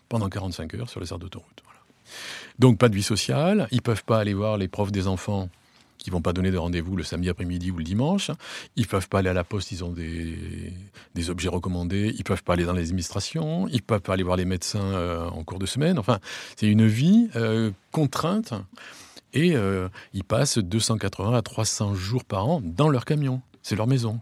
pendant 0.10 0.30
45 0.30 0.74
heures 0.76 0.90
sur 0.90 1.00
les 1.00 1.12
aires 1.12 1.20
d'autoroute. 1.20 1.64
Donc, 2.60 2.78
pas 2.78 2.90
de 2.90 2.96
vie 2.96 3.04
sociale. 3.04 3.68
Ils 3.72 3.82
peuvent 3.82 4.04
pas 4.04 4.20
aller 4.20 4.34
voir 4.34 4.58
les 4.58 4.68
profs 4.68 4.92
des 4.92 5.08
enfants 5.08 5.50
qui 5.98 6.10
vont 6.10 6.22
pas 6.22 6.34
donner 6.34 6.52
de 6.52 6.58
rendez-vous 6.58 6.98
le 6.98 7.04
samedi 7.04 7.30
après-midi 7.30 7.72
ou 7.72 7.78
le 7.78 7.84
dimanche. 7.84 8.30
Ils 8.76 8.88
peuvent 8.88 9.08
pas 9.08 9.20
aller 9.20 9.30
à 9.30 9.34
la 9.34 9.46
poste, 9.46 9.72
ils 9.72 9.86
ont 9.86 9.92
des, 9.92 10.74
des, 11.16 11.30
objets 11.30 11.48
recommandés. 11.48 12.14
Ils 12.18 12.24
peuvent 12.24 12.44
pas 12.44 12.54
aller 12.54 12.66
dans 12.66 12.74
les 12.74 12.90
administrations. 12.90 13.70
Ils 13.70 13.82
peuvent 13.82 14.02
pas 14.02 14.14
aller 14.14 14.24
voir 14.24 14.36
les 14.36 14.46
médecins 14.46 14.84
euh, 14.84 15.30
en 15.30 15.44
cours 15.44 15.60
de 15.60 15.66
semaine. 15.66 15.98
Enfin, 15.98 16.20
c'est 16.58 16.68
une 16.68 16.86
vie 16.86 17.30
euh, 17.36 17.72
contrainte 17.92 18.54
et 19.34 19.56
euh, 19.56 19.90
ils 20.14 20.24
passent 20.24 20.58
280 20.58 21.36
à 21.38 21.42
300 21.42 21.96
jours 21.96 22.24
par 22.24 22.48
an 22.48 22.62
dans 22.64 22.90
leur 22.90 23.06
camion. 23.06 23.42
C'est 23.62 23.76
leur 23.76 23.88
maison. 23.88 24.20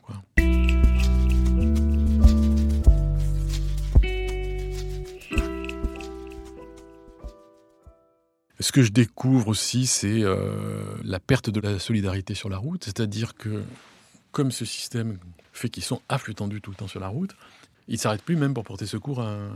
Ce 8.60 8.72
que 8.72 8.84
je 8.84 8.92
découvre 8.92 9.48
aussi, 9.48 9.88
c'est 9.88 10.22
euh, 10.22 10.84
la 11.04 11.20
perte 11.20 11.50
de 11.50 11.60
la 11.60 11.80
solidarité 11.80 12.36
sur 12.36 12.48
la 12.48 12.58
route. 12.58 12.84
C'est-à-dire 12.84 13.34
que, 13.34 13.64
comme 14.32 14.52
ce 14.52 14.66
système 14.66 15.18
fait 15.52 15.70
qu'ils 15.70 15.84
sont 15.84 16.02
à 16.10 16.20
flux 16.20 16.36
tendu 16.36 16.62
tout 16.62 16.70
le 16.70 16.78
temps 16.78 16.88
sur 16.88 17.00
la 17.00 17.08
route, 17.08 17.36
ils 17.88 17.96
ne 17.96 18.00
s'arrêtent 18.00 18.22
plus 18.22 18.36
même 18.36 18.54
pour 18.54 18.64
porter 18.64 18.86
secours 18.86 19.20
à 19.22 19.32
un, 19.32 19.52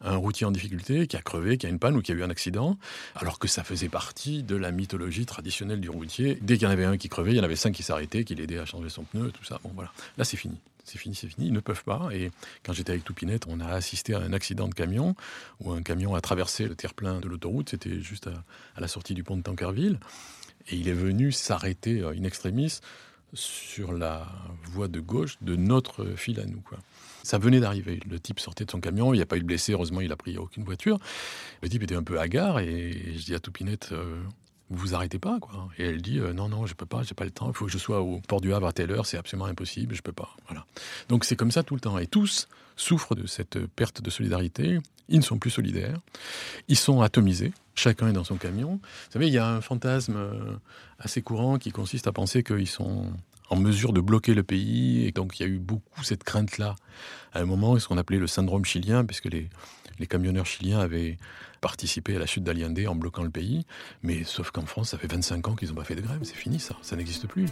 un 0.00 0.16
routier 0.16 0.46
en 0.46 0.50
difficulté 0.50 1.06
qui 1.06 1.16
a 1.16 1.22
crevé, 1.22 1.58
qui 1.58 1.66
a 1.66 1.68
une 1.68 1.78
panne 1.78 1.96
ou 1.96 2.02
qui 2.02 2.12
a 2.12 2.14
eu 2.14 2.22
un 2.22 2.30
accident, 2.30 2.78
alors 3.14 3.38
que 3.38 3.48
ça 3.48 3.64
faisait 3.64 3.88
partie 3.88 4.42
de 4.42 4.56
la 4.56 4.70
mythologie 4.70 5.26
traditionnelle 5.26 5.80
du 5.80 5.90
routier. 5.90 6.38
Dès 6.40 6.56
qu'il 6.56 6.64
y 6.64 6.66
en 6.66 6.72
avait 6.72 6.84
un 6.84 6.96
qui 6.96 7.08
crevait, 7.08 7.32
il 7.32 7.36
y 7.36 7.40
en 7.40 7.44
avait 7.44 7.56
cinq 7.56 7.72
qui 7.72 7.82
s'arrêtaient, 7.82 8.24
qui 8.24 8.34
l'aidaient 8.34 8.58
à 8.58 8.66
changer 8.66 8.88
son 8.88 9.04
pneu, 9.04 9.30
tout 9.30 9.44
ça. 9.44 9.60
Bon, 9.62 9.70
voilà. 9.74 9.92
Là, 10.16 10.24
c'est 10.24 10.36
fini. 10.36 10.58
C'est 10.84 10.98
fini, 10.98 11.14
c'est 11.14 11.28
fini. 11.28 11.48
Ils 11.48 11.52
ne 11.52 11.60
peuvent 11.60 11.84
pas. 11.84 12.08
Et 12.12 12.30
quand 12.62 12.72
j'étais 12.72 12.92
avec 12.92 13.04
Toupinette, 13.04 13.44
on 13.46 13.60
a 13.60 13.66
assisté 13.66 14.14
à 14.14 14.20
un 14.20 14.32
accident 14.32 14.68
de 14.68 14.74
camion 14.74 15.14
où 15.60 15.72
un 15.72 15.82
camion 15.82 16.14
a 16.14 16.20
traversé 16.22 16.66
le 16.66 16.74
terre-plein 16.74 17.20
de 17.20 17.28
l'autoroute. 17.28 17.68
C'était 17.68 18.00
juste 18.00 18.28
à, 18.28 18.80
la 18.80 18.88
sortie 18.88 19.12
du 19.12 19.22
pont 19.22 19.36
de 19.36 19.42
Tankerville. 19.42 19.98
Et 20.68 20.76
il 20.76 20.88
est 20.88 20.94
venu 20.94 21.30
s'arrêter 21.30 22.00
euh, 22.00 22.14
in 22.18 22.24
extremis 22.24 22.80
sur 23.34 23.92
la 23.92 24.26
voie 24.64 24.88
de 24.88 25.00
gauche 25.00 25.36
de 25.42 25.56
notre 25.56 26.06
file 26.16 26.40
à 26.40 26.46
nous. 26.46 26.62
Ça 27.28 27.36
venait 27.36 27.60
d'arriver. 27.60 28.00
Le 28.08 28.18
type 28.18 28.40
sortait 28.40 28.64
de 28.64 28.70
son 28.70 28.80
camion, 28.80 29.12
il 29.12 29.18
n'y 29.18 29.22
a 29.22 29.26
pas 29.26 29.36
eu 29.36 29.40
de 29.40 29.44
blessé, 29.44 29.72
heureusement 29.72 30.00
il 30.00 30.10
a 30.12 30.16
pris 30.16 30.38
aucune 30.38 30.64
voiture. 30.64 30.98
Le 31.62 31.68
type 31.68 31.82
était 31.82 31.94
un 31.94 32.02
peu 32.02 32.18
hagard 32.18 32.58
et 32.58 33.16
je 33.18 33.22
dis 33.22 33.34
à 33.34 33.38
Toupinette, 33.38 33.90
euh, 33.92 34.22
vous 34.70 34.78
vous 34.78 34.94
arrêtez 34.94 35.18
pas 35.18 35.38
quoi 35.38 35.68
Et 35.76 35.84
elle 35.84 36.00
dit, 36.00 36.20
euh, 36.20 36.32
non, 36.32 36.48
non, 36.48 36.64
je 36.64 36.72
peux 36.72 36.86
pas, 36.86 37.02
j'ai 37.02 37.12
pas 37.12 37.26
le 37.26 37.30
temps, 37.30 37.48
il 37.48 37.54
faut 37.54 37.66
que 37.66 37.70
je 37.70 37.76
sois 37.76 38.00
au 38.00 38.22
port 38.26 38.40
du 38.40 38.54
Havre 38.54 38.68
à 38.68 38.72
telle 38.72 38.90
heure, 38.92 39.04
c'est 39.04 39.18
absolument 39.18 39.44
impossible, 39.44 39.94
je 39.94 40.00
peux 40.00 40.12
pas. 40.12 40.34
Voilà. 40.46 40.64
Donc 41.10 41.26
c'est 41.26 41.36
comme 41.36 41.50
ça 41.50 41.62
tout 41.62 41.74
le 41.74 41.82
temps. 41.82 41.98
Et 41.98 42.06
tous 42.06 42.48
souffrent 42.76 43.14
de 43.14 43.26
cette 43.26 43.58
perte 43.66 44.00
de 44.00 44.08
solidarité. 44.08 44.78
Ils 45.10 45.18
ne 45.18 45.24
sont 45.24 45.38
plus 45.38 45.50
solidaires. 45.50 45.98
Ils 46.68 46.76
sont 46.76 47.02
atomisés. 47.02 47.52
Chacun 47.74 48.08
est 48.08 48.12
dans 48.12 48.24
son 48.24 48.36
camion. 48.36 48.80
Vous 48.82 49.12
savez, 49.12 49.26
il 49.26 49.34
y 49.34 49.38
a 49.38 49.48
un 49.48 49.60
fantasme 49.60 50.16
euh, 50.16 50.56
assez 50.98 51.20
courant 51.20 51.58
qui 51.58 51.72
consiste 51.72 52.06
à 52.06 52.12
penser 52.12 52.42
qu'ils 52.42 52.68
sont 52.68 53.12
en 53.50 53.56
mesure 53.56 53.92
de 53.92 54.00
bloquer 54.00 54.34
le 54.34 54.42
pays. 54.42 55.06
Et 55.06 55.12
donc 55.12 55.38
il 55.38 55.42
y 55.42 55.46
a 55.46 55.48
eu 55.48 55.58
beaucoup 55.58 56.04
cette 56.04 56.24
crainte-là. 56.24 56.76
À 57.32 57.40
un 57.40 57.44
moment, 57.44 57.78
ce 57.78 57.88
qu'on 57.88 57.98
appelait 57.98 58.18
le 58.18 58.26
syndrome 58.26 58.64
chilien, 58.64 59.04
puisque 59.04 59.26
les, 59.26 59.48
camionneurs 60.08 60.46
chiliens 60.46 60.78
avaient 60.78 61.16
participé 61.60 62.16
à 62.16 62.18
la 62.18 62.26
chute 62.26 62.44
d'Allende 62.44 62.80
en 62.86 62.94
bloquant 62.94 63.22
le 63.22 63.30
pays. 63.30 63.66
Mais 64.02 64.24
sauf 64.24 64.50
qu'en 64.50 64.66
France, 64.66 64.90
ça 64.90 64.98
fait 64.98 65.10
25 65.10 65.48
ans 65.48 65.54
qu'ils 65.54 65.68
n'ont 65.68 65.74
pas 65.74 65.84
fait 65.84 65.96
de 65.96 66.00
grève. 66.00 66.20
C'est 66.22 66.36
fini 66.36 66.60
ça, 66.60 66.76
ça 66.82 66.96
n'existe 66.96 67.26
plus. 67.26 67.46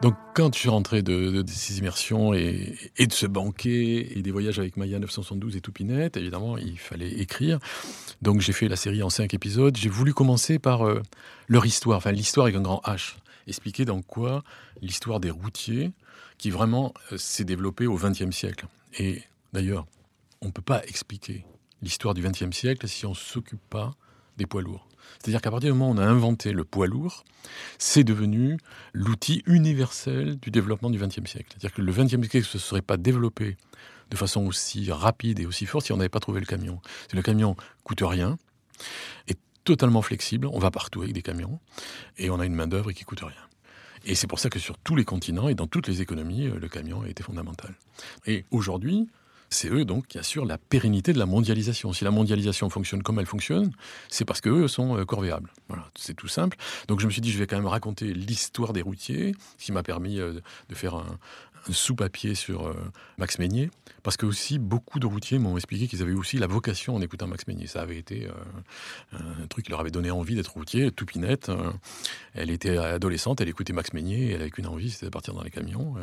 Donc 0.00 0.14
quand 0.34 0.54
je 0.54 0.60
suis 0.60 0.68
rentré 0.68 1.02
de, 1.02 1.44
ces 1.48 1.78
immersions 1.78 2.32
et, 2.32 2.76
de 2.98 3.12
ce 3.12 3.26
banquet 3.26 4.12
et 4.16 4.22
des 4.22 4.30
voyages 4.30 4.60
avec 4.60 4.76
Maya 4.76 4.98
972 5.00 5.56
et 5.56 5.60
Toupinette, 5.60 6.16
évidemment, 6.16 6.56
il 6.56 6.78
fallait 6.78 7.10
écrire. 7.18 7.58
Donc 8.22 8.40
j'ai 8.40 8.52
fait 8.52 8.68
la 8.68 8.76
série 8.76 9.02
en 9.02 9.10
cinq 9.10 9.34
épisodes. 9.34 9.76
J'ai 9.76 9.88
voulu 9.88 10.14
commencer 10.14 10.60
par 10.60 10.86
euh, 10.86 11.02
leur 11.48 11.66
histoire, 11.66 11.98
enfin 11.98 12.12
l'histoire 12.12 12.46
avec 12.46 12.56
un 12.56 12.62
grand 12.62 12.80
H. 12.84 13.16
Expliquer 13.48 13.84
dans 13.84 14.02
quoi 14.02 14.44
l'histoire 14.82 15.18
des 15.18 15.30
routiers, 15.30 15.90
qui 16.36 16.50
vraiment 16.50 16.94
euh, 17.12 17.18
s'est 17.18 17.44
développée 17.44 17.88
au 17.88 17.96
XXe 17.96 18.30
siècle. 18.30 18.66
Et 18.98 19.22
d'ailleurs, 19.52 19.86
on 20.40 20.46
ne 20.46 20.52
peut 20.52 20.62
pas 20.62 20.84
expliquer 20.86 21.44
l'histoire 21.82 22.14
du 22.14 22.22
XXe 22.22 22.56
siècle 22.56 22.86
si 22.86 23.04
on 23.04 23.10
ne 23.10 23.16
s'occupe 23.16 23.60
pas 23.68 23.94
des 24.36 24.46
poids 24.46 24.62
lourds. 24.62 24.87
C'est-à-dire 25.18 25.40
qu'à 25.40 25.50
partir 25.50 25.72
du 25.72 25.78
moment 25.78 25.90
où 25.90 25.94
on 25.94 25.98
a 25.98 26.06
inventé 26.06 26.52
le 26.52 26.64
poids 26.64 26.86
lourd, 26.86 27.24
c'est 27.78 28.04
devenu 28.04 28.58
l'outil 28.92 29.42
universel 29.46 30.38
du 30.38 30.50
développement 30.50 30.90
du 30.90 30.98
XXe 30.98 31.28
siècle. 31.28 31.48
C'est-à-dire 31.50 31.72
que 31.72 31.82
le 31.82 31.92
XXe 31.92 32.28
siècle 32.28 32.38
ne 32.38 32.42
se 32.42 32.58
serait 32.58 32.82
pas 32.82 32.96
développé 32.96 33.56
de 34.10 34.16
façon 34.16 34.46
aussi 34.46 34.90
rapide 34.90 35.40
et 35.40 35.46
aussi 35.46 35.66
forte 35.66 35.86
si 35.86 35.92
on 35.92 35.96
n'avait 35.96 36.08
pas 36.08 36.20
trouvé 36.20 36.40
le 36.40 36.46
camion. 36.46 36.80
Le 37.12 37.22
camion 37.22 37.56
coûte 37.84 38.02
rien, 38.02 38.38
est 39.26 39.38
totalement 39.64 40.02
flexible, 40.02 40.46
on 40.46 40.58
va 40.58 40.70
partout 40.70 41.02
avec 41.02 41.12
des 41.12 41.22
camions, 41.22 41.60
et 42.16 42.30
on 42.30 42.40
a 42.40 42.46
une 42.46 42.54
main-d'œuvre 42.54 42.92
qui 42.92 43.04
coûte 43.04 43.20
rien. 43.20 43.48
Et 44.04 44.14
c'est 44.14 44.26
pour 44.26 44.38
ça 44.38 44.48
que 44.48 44.58
sur 44.58 44.78
tous 44.78 44.96
les 44.96 45.04
continents 45.04 45.48
et 45.48 45.54
dans 45.54 45.66
toutes 45.66 45.88
les 45.88 46.00
économies, 46.00 46.46
euh, 46.46 46.58
le 46.58 46.68
camion 46.68 47.02
a 47.02 47.08
été 47.08 47.22
fondamental. 47.22 47.74
Et 48.26 48.44
aujourd'hui, 48.50 49.08
c'est 49.50 49.68
eux 49.70 49.84
donc 49.84 50.06
qui 50.08 50.18
assurent 50.18 50.44
la 50.44 50.58
pérennité 50.58 51.12
de 51.12 51.18
la 51.18 51.26
mondialisation. 51.26 51.92
Si 51.92 52.04
la 52.04 52.10
mondialisation 52.10 52.68
fonctionne 52.70 53.02
comme 53.02 53.18
elle 53.18 53.26
fonctionne, 53.26 53.72
c'est 54.08 54.24
parce 54.24 54.40
qu'eux 54.40 54.68
sont 54.68 54.96
euh, 54.96 55.04
corvéables. 55.04 55.50
Voilà, 55.68 55.86
c'est 55.96 56.14
tout 56.14 56.28
simple. 56.28 56.56
Donc 56.86 57.00
je 57.00 57.06
me 57.06 57.10
suis 57.10 57.20
dit, 57.20 57.30
je 57.30 57.38
vais 57.38 57.46
quand 57.46 57.56
même 57.56 57.66
raconter 57.66 58.12
l'histoire 58.12 58.72
des 58.72 58.82
routiers, 58.82 59.34
ce 59.58 59.66
qui 59.66 59.72
m'a 59.72 59.82
permis 59.82 60.18
euh, 60.18 60.40
de 60.68 60.74
faire 60.74 60.94
un, 60.94 61.18
sous-papier 61.70 62.34
sur 62.34 62.66
euh, 62.66 62.74
Max 63.18 63.38
Meignier, 63.38 63.70
parce 64.02 64.16
que 64.16 64.26
aussi 64.26 64.58
beaucoup 64.58 64.98
de 64.98 65.06
routiers 65.06 65.38
m'ont 65.38 65.56
expliqué 65.56 65.86
qu'ils 65.86 66.02
avaient 66.02 66.12
aussi 66.12 66.38
la 66.38 66.46
vocation 66.46 66.94
en 66.94 67.00
écoutant 67.00 67.26
Max 67.26 67.46
Meignier. 67.46 67.66
Ça 67.66 67.82
avait 67.82 67.98
été 67.98 68.26
euh, 68.26 69.18
un 69.42 69.46
truc 69.46 69.66
qui 69.66 69.70
leur 69.70 69.80
avait 69.80 69.90
donné 69.90 70.10
envie 70.10 70.34
d'être 70.34 70.52
routier. 70.52 70.90
Toupinette, 70.90 71.48
euh, 71.48 71.72
elle 72.34 72.50
était 72.50 72.78
adolescente, 72.78 73.40
elle 73.40 73.48
écoutait 73.48 73.72
Max 73.72 73.92
Meignier, 73.92 74.32
elle 74.32 74.40
avait 74.42 74.50
qu'une 74.50 74.66
envie, 74.66 74.90
c'était 74.90 75.06
de 75.06 75.10
partir 75.10 75.34
dans 75.34 75.42
les 75.42 75.50
camions. 75.50 75.96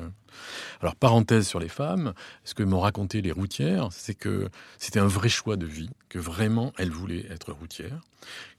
Alors, 0.82 0.96
parenthèse 0.96 1.48
sur 1.48 1.60
les 1.60 1.70
femmes, 1.70 2.14
ce 2.44 2.54
que 2.54 2.64
m'ont 2.64 2.80
raconté 2.80 3.22
les 3.22 3.32
routières, 3.32 3.90
c'est 3.92 4.16
que 4.16 4.50
c'était 4.78 5.00
un 5.00 5.08
vrai 5.08 5.30
choix 5.30 5.56
de 5.56 5.66
vie, 5.66 5.90
que 6.10 6.20
vraiment 6.20 6.74
elles 6.78 6.92
voulaient 6.92 7.26
être 7.30 7.52
routières. 7.52 8.02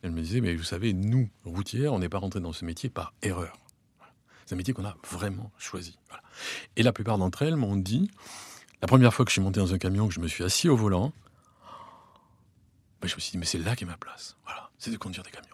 Elles 0.02 0.12
me 0.12 0.20
disaient, 0.20 0.40
mais 0.40 0.54
vous 0.54 0.64
savez, 0.64 0.92
nous, 0.92 1.28
routières, 1.44 1.92
on 1.92 1.98
n'est 1.98 2.08
pas 2.08 2.18
rentrés 2.18 2.40
dans 2.40 2.52
ce 2.52 2.64
métier 2.64 2.88
par 2.88 3.12
erreur. 3.22 3.65
C'est 4.46 4.54
un 4.54 4.56
métier 4.56 4.72
qu'on 4.72 4.84
a 4.84 4.96
vraiment 5.10 5.50
choisi. 5.58 5.98
Et 6.76 6.82
la 6.82 6.92
plupart 6.92 7.18
d'entre 7.18 7.42
elles 7.42 7.56
m'ont 7.56 7.76
dit, 7.76 8.10
la 8.80 8.88
première 8.88 9.12
fois 9.12 9.24
que 9.24 9.30
je 9.30 9.34
suis 9.34 9.42
monté 9.42 9.60
dans 9.60 9.74
un 9.74 9.78
camion, 9.78 10.08
que 10.08 10.14
je 10.14 10.20
me 10.20 10.28
suis 10.28 10.44
assis 10.44 10.68
au 10.68 10.76
volant, 10.76 11.12
ben, 13.02 13.08
je 13.08 13.14
me 13.14 13.20
suis 13.20 13.32
dit, 13.32 13.38
mais 13.38 13.44
c'est 13.44 13.58
là 13.58 13.76
qu'est 13.76 13.84
ma 13.84 13.96
place. 13.96 14.36
Voilà, 14.44 14.70
c'est 14.78 14.90
de 14.90 14.96
conduire 14.96 15.24
des 15.24 15.30
camions. 15.30 15.50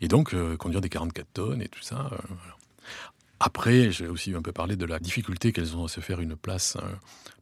Et 0.00 0.08
donc, 0.08 0.34
euh, 0.34 0.56
conduire 0.56 0.80
des 0.80 0.88
44 0.88 1.26
tonnes 1.32 1.62
et 1.62 1.68
tout 1.68 1.82
ça. 1.82 2.08
Euh, 2.12 2.16
Après, 3.38 3.90
j'ai 3.90 4.06
aussi 4.06 4.34
un 4.34 4.42
peu 4.42 4.52
parlé 4.52 4.76
de 4.76 4.84
la 4.86 4.98
difficulté 4.98 5.52
qu'elles 5.52 5.76
ont 5.76 5.84
à 5.84 5.88
se 5.88 6.00
faire 6.00 6.20
une 6.20 6.36
place 6.36 6.76
euh, 6.76 6.94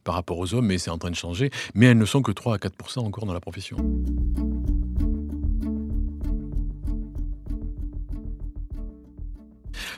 par 0.05 0.14
rapport 0.14 0.38
aux 0.38 0.55
hommes, 0.55 0.66
mais 0.66 0.79
c'est 0.79 0.90
en 0.90 0.99
train 0.99 1.11
de 1.11 1.16
changer. 1.16 1.51
Mais 1.75 1.87
elles 1.87 1.99
ne 1.99 2.05
sont 2.05 2.23
que 2.23 2.33
3 2.33 2.55
à 2.55 2.59
4% 2.59 3.01
encore 3.01 3.27
dans 3.27 3.33
la 3.33 3.40
profession. 3.40 3.77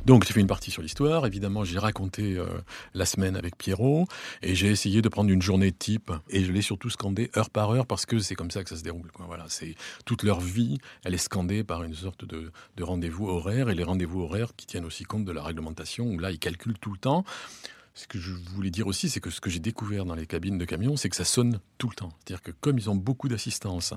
Donc 0.06 0.24
j'ai 0.26 0.32
fait 0.32 0.40
une 0.40 0.46
partie 0.46 0.70
sur 0.70 0.82
l'histoire, 0.82 1.26
évidemment 1.26 1.64
j'ai 1.64 1.78
raconté 1.78 2.36
euh, 2.36 2.46
la 2.94 3.06
semaine 3.06 3.36
avec 3.36 3.56
Pierrot, 3.56 4.06
et 4.42 4.54
j'ai 4.54 4.68
essayé 4.68 5.02
de 5.02 5.08
prendre 5.08 5.30
une 5.30 5.42
journée 5.42 5.72
type, 5.72 6.10
et 6.30 6.44
je 6.44 6.52
l'ai 6.52 6.62
surtout 6.62 6.90
scandé 6.90 7.30
heure 7.36 7.50
par 7.50 7.70
heure, 7.70 7.86
parce 7.86 8.06
que 8.06 8.18
c'est 8.18 8.34
comme 8.34 8.50
ça 8.50 8.62
que 8.62 8.70
ça 8.70 8.76
se 8.76 8.82
déroule. 8.82 9.10
Voilà, 9.18 9.44
c'est 9.48 9.74
toute 10.04 10.22
leur 10.22 10.40
vie, 10.40 10.78
elle 11.04 11.14
est 11.14 11.18
scandée 11.18 11.64
par 11.64 11.82
une 11.82 11.94
sorte 11.94 12.24
de, 12.24 12.50
de 12.76 12.82
rendez-vous 12.82 13.28
horaire, 13.28 13.68
et 13.68 13.74
les 13.74 13.84
rendez-vous 13.84 14.22
horaires 14.22 14.52
qui 14.56 14.66
tiennent 14.66 14.84
aussi 14.84 15.04
compte 15.04 15.24
de 15.24 15.32
la 15.32 15.42
réglementation, 15.42 16.06
où 16.06 16.18
là 16.18 16.30
ils 16.30 16.38
calculent 16.38 16.78
tout 16.78 16.92
le 16.92 16.98
temps. 16.98 17.24
Ce 18.00 18.08
que 18.08 18.18
je 18.18 18.32
voulais 18.32 18.70
dire 18.70 18.86
aussi, 18.86 19.10
c'est 19.10 19.20
que 19.20 19.28
ce 19.28 19.42
que 19.42 19.50
j'ai 19.50 19.58
découvert 19.58 20.06
dans 20.06 20.14
les 20.14 20.24
cabines 20.24 20.56
de 20.56 20.64
camions, 20.64 20.96
c'est 20.96 21.10
que 21.10 21.16
ça 21.16 21.26
sonne 21.26 21.60
tout 21.76 21.90
le 21.90 21.94
temps. 21.94 22.08
C'est-à-dire 22.18 22.42
que 22.42 22.50
comme 22.50 22.78
ils 22.78 22.88
ont 22.88 22.96
beaucoup 22.96 23.28
d'assistance, 23.28 23.92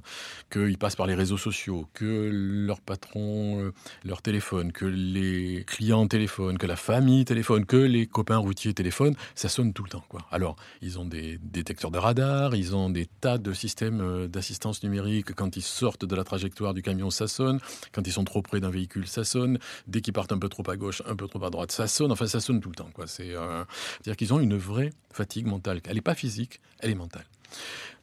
qu'ils 0.52 0.78
passent 0.78 0.98
par 0.98 1.08
les 1.08 1.16
réseaux 1.16 1.38
sociaux, 1.38 1.88
que 1.94 2.30
leur 2.30 2.82
patron 2.82 3.62
euh, 3.62 3.72
leur 4.04 4.22
téléphone, 4.22 4.74
que 4.74 4.84
les 4.84 5.64
clients 5.66 6.06
téléphonent, 6.06 6.58
que 6.58 6.68
la 6.68 6.76
famille 6.76 7.24
téléphone, 7.24 7.66
que 7.66 7.78
les 7.78 8.06
copains 8.06 8.40
routiers 8.40 8.74
téléphonent, 8.74 9.16
ça 9.36 9.48
sonne 9.48 9.72
tout 9.72 9.86
le 9.86 9.90
temps. 9.90 10.04
Alors, 10.32 10.58
ils 10.82 11.00
ont 11.00 11.06
des 11.06 11.40
détecteurs 11.42 11.92
de 11.92 11.98
radar, 11.98 12.56
ils 12.56 12.76
ont 12.76 12.90
des 12.90 13.08
tas 13.22 13.38
de 13.38 13.54
systèmes 13.54 14.02
euh, 14.02 14.28
d'assistance 14.28 14.84
numérique. 14.84 15.34
Quand 15.34 15.56
ils 15.56 15.62
sortent 15.62 16.04
de 16.04 16.16
la 16.18 16.26
trajectoire 16.26 16.74
du 16.74 16.82
camion, 16.82 17.10
ça 17.10 17.28
sonne. 17.30 17.62
Quand 17.94 18.06
ils 18.06 18.12
sont 18.12 18.26
trop 18.26 18.42
près 18.42 18.60
d'un 18.60 18.70
véhicule, 18.70 19.08
ça 19.08 19.24
sonne. 19.24 19.60
Dès 19.88 20.02
qu'ils 20.02 20.12
partent 20.14 20.34
un 20.34 20.40
peu 20.40 20.50
trop 20.50 20.70
à 20.70 20.76
gauche, 20.76 21.02
un 21.06 21.16
peu 21.16 21.30
trop 21.30 21.42
à 21.46 21.50
droite, 21.50 21.72
ça 21.72 21.88
sonne. 21.88 22.12
Enfin, 22.12 22.28
ça 22.28 22.42
sonne 22.42 22.60
tout 22.60 22.70
le 22.70 22.76
temps. 22.76 22.90
C'est... 23.06 23.34
Euh, 23.34 23.64
c'est-à-dire 24.02 24.18
qu'ils 24.18 24.34
ont 24.34 24.40
une 24.40 24.58
vraie 24.58 24.92
fatigue 25.12 25.48
mentale. 25.48 25.82
Elle 25.86 25.96
n'est 25.96 26.02
pas 26.02 26.16
physique, 26.16 26.60
elle 26.80 26.92
est 26.92 26.96
mentale. 26.96 27.26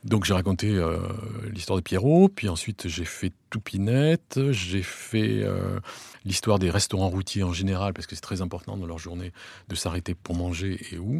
Donc 0.05 0.24
j'ai 0.24 0.33
raconté 0.33 0.70
euh, 0.70 0.98
l'histoire 1.53 1.76
de 1.76 1.83
Pierrot, 1.83 2.29
puis 2.29 2.48
ensuite 2.48 2.88
j'ai 2.88 3.05
fait 3.05 3.33
Toupinette, 3.50 4.40
j'ai 4.50 4.83
fait 4.83 5.42
euh, 5.42 5.79
l'histoire 6.24 6.59
des 6.59 6.70
restaurants 6.70 7.11
routiers 7.11 7.42
en 7.42 7.53
général, 7.53 7.92
parce 7.92 8.07
que 8.07 8.14
c'est 8.14 8.22
très 8.22 8.40
important 8.40 8.79
dans 8.79 8.87
leur 8.87 8.98
journée 8.98 9.33
de 9.68 9.74
s'arrêter 9.74 10.14
pour 10.14 10.35
manger 10.35 10.81
et 10.92 10.98
où. 10.98 11.18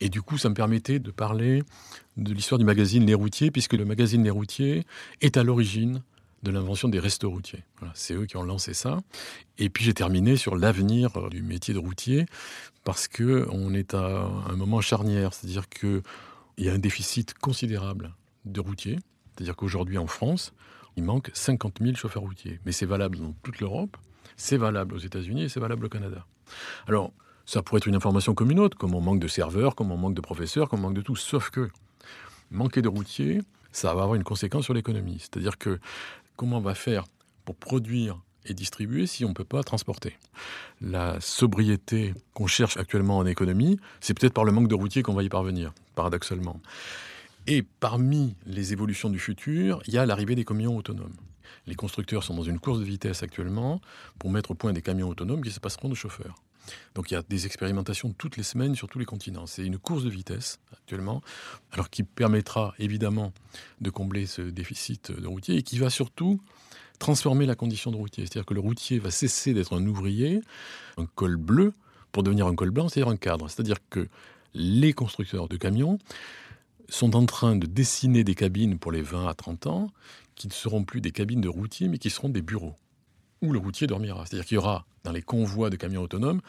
Et 0.00 0.08
du 0.08 0.22
coup, 0.22 0.38
ça 0.38 0.48
me 0.48 0.54
permettait 0.54 0.98
de 0.98 1.10
parler 1.10 1.62
de 2.16 2.32
l'histoire 2.32 2.58
du 2.58 2.64
magazine 2.64 3.04
Les 3.04 3.14
Routiers, 3.14 3.50
puisque 3.50 3.74
le 3.74 3.84
magazine 3.84 4.24
Les 4.24 4.30
Routiers 4.30 4.86
est 5.20 5.36
à 5.36 5.42
l'origine 5.42 6.02
de 6.42 6.50
l'invention 6.50 6.88
des 6.88 6.98
restos 6.98 7.30
routiers. 7.30 7.64
c'est 7.94 8.14
eux 8.14 8.26
qui 8.26 8.36
ont 8.36 8.42
lancé 8.42 8.72
ça. 8.74 8.98
Et 9.58 9.68
puis 9.68 9.84
j'ai 9.84 9.94
terminé 9.94 10.36
sur 10.36 10.56
l'avenir 10.56 11.16
euh, 11.16 11.28
du 11.28 11.42
métier 11.42 11.74
de 11.74 11.78
routier 11.78 12.26
parce 12.84 13.08
que 13.08 13.46
on 13.50 13.74
est 13.74 13.94
à 13.94 14.28
un 14.48 14.56
moment 14.56 14.80
charnière, 14.80 15.34
c'est-à-dire 15.34 15.68
que 15.68 16.02
il 16.56 16.64
y 16.64 16.68
a 16.68 16.72
un 16.72 16.78
déficit 16.78 17.34
considérable 17.34 18.14
de 18.44 18.60
routiers. 18.60 18.98
C'est-à-dire 19.34 19.56
qu'aujourd'hui 19.56 19.98
en 19.98 20.06
France, 20.06 20.52
il 20.96 21.04
manque 21.04 21.30
50 21.32 21.78
000 21.80 21.96
chauffeurs 21.96 22.22
routiers. 22.22 22.60
Mais 22.64 22.72
c'est 22.72 22.86
valable 22.86 23.18
dans 23.18 23.32
toute 23.42 23.60
l'Europe, 23.60 23.96
c'est 24.36 24.56
valable 24.56 24.94
aux 24.94 24.98
États-Unis 24.98 25.44
et 25.44 25.48
c'est 25.48 25.60
valable 25.60 25.86
au 25.86 25.88
Canada. 25.88 26.26
Alors, 26.86 27.12
ça 27.46 27.62
pourrait 27.62 27.78
être 27.78 27.86
une 27.86 27.94
information 27.94 28.34
comme 28.34 28.50
une 28.50 28.60
autre, 28.60 28.76
comme 28.76 28.94
on 28.94 29.00
manque 29.00 29.20
de 29.20 29.28
serveurs, 29.28 29.74
comme 29.74 29.90
on 29.90 29.96
manque 29.96 30.14
de 30.14 30.20
professeurs, 30.20 30.68
comme 30.68 30.80
on 30.80 30.88
manque 30.88 30.96
de 30.96 31.02
tout. 31.02 31.16
Sauf 31.16 31.50
que 31.50 31.70
manquer 32.50 32.82
de 32.82 32.88
routiers, 32.88 33.40
ça 33.72 33.94
va 33.94 34.02
avoir 34.02 34.14
une 34.14 34.24
conséquence 34.24 34.64
sur 34.64 34.74
l'économie. 34.74 35.18
C'est-à-dire 35.18 35.58
que 35.58 35.78
comment 36.40 36.56
on 36.56 36.62
va 36.62 36.74
faire 36.74 37.04
pour 37.44 37.54
produire 37.54 38.18
et 38.46 38.54
distribuer 38.54 39.06
si 39.06 39.26
on 39.26 39.28
ne 39.28 39.34
peut 39.34 39.44
pas 39.44 39.62
transporter. 39.62 40.16
La 40.80 41.20
sobriété 41.20 42.14
qu'on 42.32 42.46
cherche 42.46 42.78
actuellement 42.78 43.18
en 43.18 43.26
économie, 43.26 43.78
c'est 44.00 44.18
peut-être 44.18 44.32
par 44.32 44.46
le 44.46 44.52
manque 44.52 44.66
de 44.66 44.74
routiers 44.74 45.02
qu'on 45.02 45.12
va 45.12 45.22
y 45.22 45.28
parvenir, 45.28 45.74
paradoxalement. 45.94 46.58
Et 47.46 47.60
parmi 47.60 48.36
les 48.46 48.72
évolutions 48.72 49.10
du 49.10 49.18
futur, 49.18 49.82
il 49.86 49.92
y 49.92 49.98
a 49.98 50.06
l'arrivée 50.06 50.34
des 50.34 50.46
camions 50.46 50.78
autonomes. 50.78 51.12
Les 51.66 51.74
constructeurs 51.74 52.24
sont 52.24 52.34
dans 52.34 52.42
une 52.42 52.58
course 52.58 52.78
de 52.78 52.84
vitesse 52.84 53.22
actuellement 53.22 53.82
pour 54.18 54.30
mettre 54.30 54.52
au 54.52 54.54
point 54.54 54.72
des 54.72 54.80
camions 54.80 55.10
autonomes 55.10 55.42
qui 55.42 55.50
se 55.50 55.60
passeront 55.60 55.90
de 55.90 55.94
chauffeurs. 55.94 56.36
Donc 56.94 57.10
il 57.10 57.14
y 57.14 57.16
a 57.16 57.22
des 57.22 57.46
expérimentations 57.46 58.12
toutes 58.12 58.36
les 58.36 58.42
semaines 58.42 58.74
sur 58.74 58.88
tous 58.88 58.98
les 58.98 59.04
continents. 59.04 59.46
C'est 59.46 59.64
une 59.64 59.78
course 59.78 60.04
de 60.04 60.10
vitesse 60.10 60.58
actuellement, 60.72 61.22
alors 61.72 61.90
qui 61.90 62.02
permettra 62.02 62.74
évidemment 62.78 63.32
de 63.80 63.90
combler 63.90 64.26
ce 64.26 64.42
déficit 64.42 65.12
de 65.12 65.26
routier 65.26 65.56
et 65.56 65.62
qui 65.62 65.78
va 65.78 65.90
surtout 65.90 66.40
transformer 66.98 67.46
la 67.46 67.54
condition 67.54 67.90
de 67.90 67.96
routier. 67.96 68.24
C'est-à-dire 68.24 68.46
que 68.46 68.54
le 68.54 68.60
routier 68.60 68.98
va 68.98 69.10
cesser 69.10 69.54
d'être 69.54 69.74
un 69.74 69.86
ouvrier, 69.86 70.40
un 70.98 71.06
col 71.06 71.36
bleu, 71.36 71.72
pour 72.12 72.22
devenir 72.22 72.46
un 72.46 72.54
col 72.54 72.70
blanc, 72.70 72.88
c'est-à-dire 72.88 73.10
un 73.10 73.16
cadre. 73.16 73.48
C'est-à-dire 73.48 73.78
que 73.88 74.08
les 74.54 74.92
constructeurs 74.92 75.48
de 75.48 75.56
camions 75.56 75.98
sont 76.88 77.14
en 77.14 77.24
train 77.24 77.56
de 77.56 77.66
dessiner 77.66 78.24
des 78.24 78.34
cabines 78.34 78.78
pour 78.78 78.92
les 78.92 79.02
20 79.02 79.28
à 79.28 79.34
30 79.34 79.66
ans 79.66 79.90
qui 80.34 80.48
ne 80.48 80.52
seront 80.52 80.84
plus 80.84 81.00
des 81.00 81.12
cabines 81.12 81.40
de 81.40 81.48
routier, 81.48 81.88
mais 81.88 81.98
qui 81.98 82.10
seront 82.10 82.28
des 82.28 82.42
bureaux 82.42 82.74
où 83.42 83.52
le 83.52 83.58
routier 83.58 83.86
dormira. 83.86 84.26
C'est-à-dire 84.26 84.44
qu'il 84.44 84.56
y 84.56 84.58
aura 84.58 84.86
dans 85.04 85.12
les 85.12 85.22
convois 85.22 85.70
de 85.70 85.76
camions 85.76 86.02
autonomes 86.02 86.40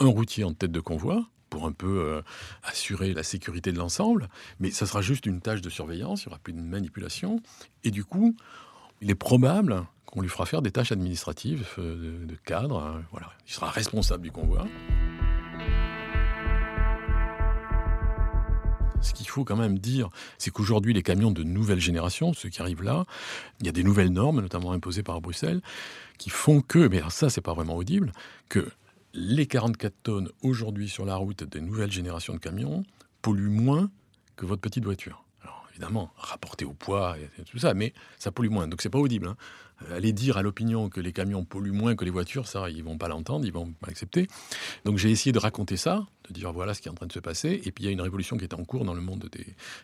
un 0.00 0.06
routier 0.06 0.44
en 0.44 0.52
tête 0.52 0.72
de 0.72 0.80
convoi 0.80 1.26
pour 1.50 1.66
un 1.66 1.72
peu 1.72 2.00
euh, 2.00 2.22
assurer 2.62 3.12
la 3.12 3.22
sécurité 3.22 3.72
de 3.72 3.78
l'ensemble, 3.78 4.28
mais 4.60 4.70
ça 4.70 4.86
sera 4.86 5.02
juste 5.02 5.26
une 5.26 5.40
tâche 5.40 5.60
de 5.60 5.68
surveillance, 5.68 6.24
il 6.24 6.28
n'y 6.28 6.32
aura 6.32 6.38
plus 6.38 6.52
de 6.52 6.60
manipulation, 6.60 7.40
et 7.84 7.90
du 7.90 8.04
coup, 8.04 8.36
il 9.00 9.10
est 9.10 9.16
probable 9.16 9.84
qu'on 10.06 10.22
lui 10.22 10.28
fera 10.28 10.46
faire 10.46 10.62
des 10.62 10.70
tâches 10.70 10.92
administratives 10.92 11.66
euh, 11.78 12.24
de, 12.24 12.34
cadre, 12.36 12.78
hein, 12.78 13.02
il 13.46 13.52
sera 13.52 13.70
responsable 13.70 14.22
du 14.22 14.30
convoi. 14.30 14.66
Ce 19.02 19.14
qu'il 19.14 19.28
faut 19.28 19.44
quand 19.44 19.56
même 19.56 19.78
dire, 19.78 20.10
c'est 20.38 20.50
qu'aujourd'hui, 20.50 20.92
les 20.92 21.02
camions 21.02 21.30
de 21.30 21.42
nouvelle 21.42 21.80
génération, 21.80 22.34
ceux 22.34 22.48
qui 22.50 22.60
arrivent 22.60 22.82
là, 22.82 23.06
il 23.60 23.66
y 23.66 23.68
a 23.68 23.72
des 23.72 23.82
nouvelles 23.82 24.12
normes, 24.12 24.40
notamment 24.40 24.72
imposées 24.72 25.02
par 25.02 25.20
Bruxelles, 25.20 25.62
qui 26.18 26.30
font 26.30 26.60
que, 26.60 26.86
mais 26.88 27.02
ça, 27.08 27.30
c'est 27.30 27.40
pas 27.40 27.54
vraiment 27.54 27.76
audible, 27.76 28.12
que 28.48 28.68
les 29.14 29.46
44 29.46 29.94
tonnes 30.02 30.28
aujourd'hui 30.42 30.88
sur 30.88 31.04
la 31.04 31.16
route 31.16 31.44
des 31.44 31.60
nouvelles 31.60 31.90
générations 31.90 32.34
de 32.34 32.38
camions 32.38 32.84
polluent 33.22 33.48
moins 33.48 33.90
que 34.36 34.46
votre 34.46 34.60
petite 34.60 34.84
voiture. 34.84 35.24
Évidemment, 35.80 36.10
rapporté 36.18 36.66
au 36.66 36.74
poids 36.74 37.16
et 37.18 37.42
tout 37.44 37.58
ça, 37.58 37.72
mais 37.72 37.94
ça 38.18 38.30
pollue 38.30 38.50
moins. 38.50 38.68
Donc 38.68 38.82
c'est 38.82 38.90
pas 38.90 38.98
audible. 38.98 39.28
Hein. 39.28 39.36
Euh, 39.88 39.96
aller 39.96 40.12
dire 40.12 40.36
à 40.36 40.42
l'opinion 40.42 40.90
que 40.90 41.00
les 41.00 41.14
camions 41.14 41.42
polluent 41.42 41.72
moins 41.72 41.96
que 41.96 42.04
les 42.04 42.10
voitures, 42.10 42.46
ça, 42.46 42.68
ils 42.68 42.84
vont 42.84 42.98
pas 42.98 43.08
l'entendre, 43.08 43.46
ils 43.46 43.52
vont 43.52 43.72
pas 43.72 43.86
l'accepter. 43.86 44.28
Donc 44.84 44.98
j'ai 44.98 45.10
essayé 45.10 45.32
de 45.32 45.38
raconter 45.38 45.78
ça, 45.78 46.06
de 46.28 46.34
dire 46.34 46.52
voilà 46.52 46.74
ce 46.74 46.82
qui 46.82 46.88
est 46.88 46.90
en 46.90 46.94
train 46.94 47.06
de 47.06 47.12
se 47.12 47.18
passer. 47.18 47.62
Et 47.64 47.72
puis 47.72 47.84
il 47.84 47.86
y 47.86 47.88
a 47.88 47.92
une 47.92 48.02
révolution 48.02 48.36
qui 48.36 48.44
est 48.44 48.52
en 48.52 48.62
cours 48.62 48.84
dans 48.84 48.92
le 48.92 49.00
monde 49.00 49.30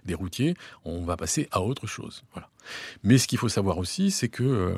des, 0.05 0.15
routiers. 0.15 0.55
On 0.85 1.03
va 1.03 1.17
passer 1.17 1.49
à 1.51 1.63
autre 1.63 1.87
chose. 1.87 2.25
Voilà. 2.35 2.51
Mais 3.03 3.17
ce 3.17 3.27
qu'il 3.27 3.39
faut 3.39 3.49
savoir 3.49 3.79
aussi, 3.79 4.11
c'est 4.11 4.29
que 4.29 4.43
euh, 4.43 4.75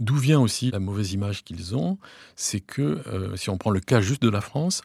d'où 0.00 0.16
vient 0.16 0.40
aussi 0.40 0.70
la 0.70 0.80
mauvaise 0.80 1.12
image 1.12 1.44
qu'ils 1.44 1.76
ont, 1.76 1.98
c'est 2.36 2.60
que 2.60 3.02
euh, 3.06 3.36
si 3.36 3.50
on 3.50 3.58
prend 3.58 3.70
le 3.70 3.80
cas 3.80 4.00
juste 4.00 4.22
de 4.22 4.30
la 4.30 4.40
France, 4.40 4.80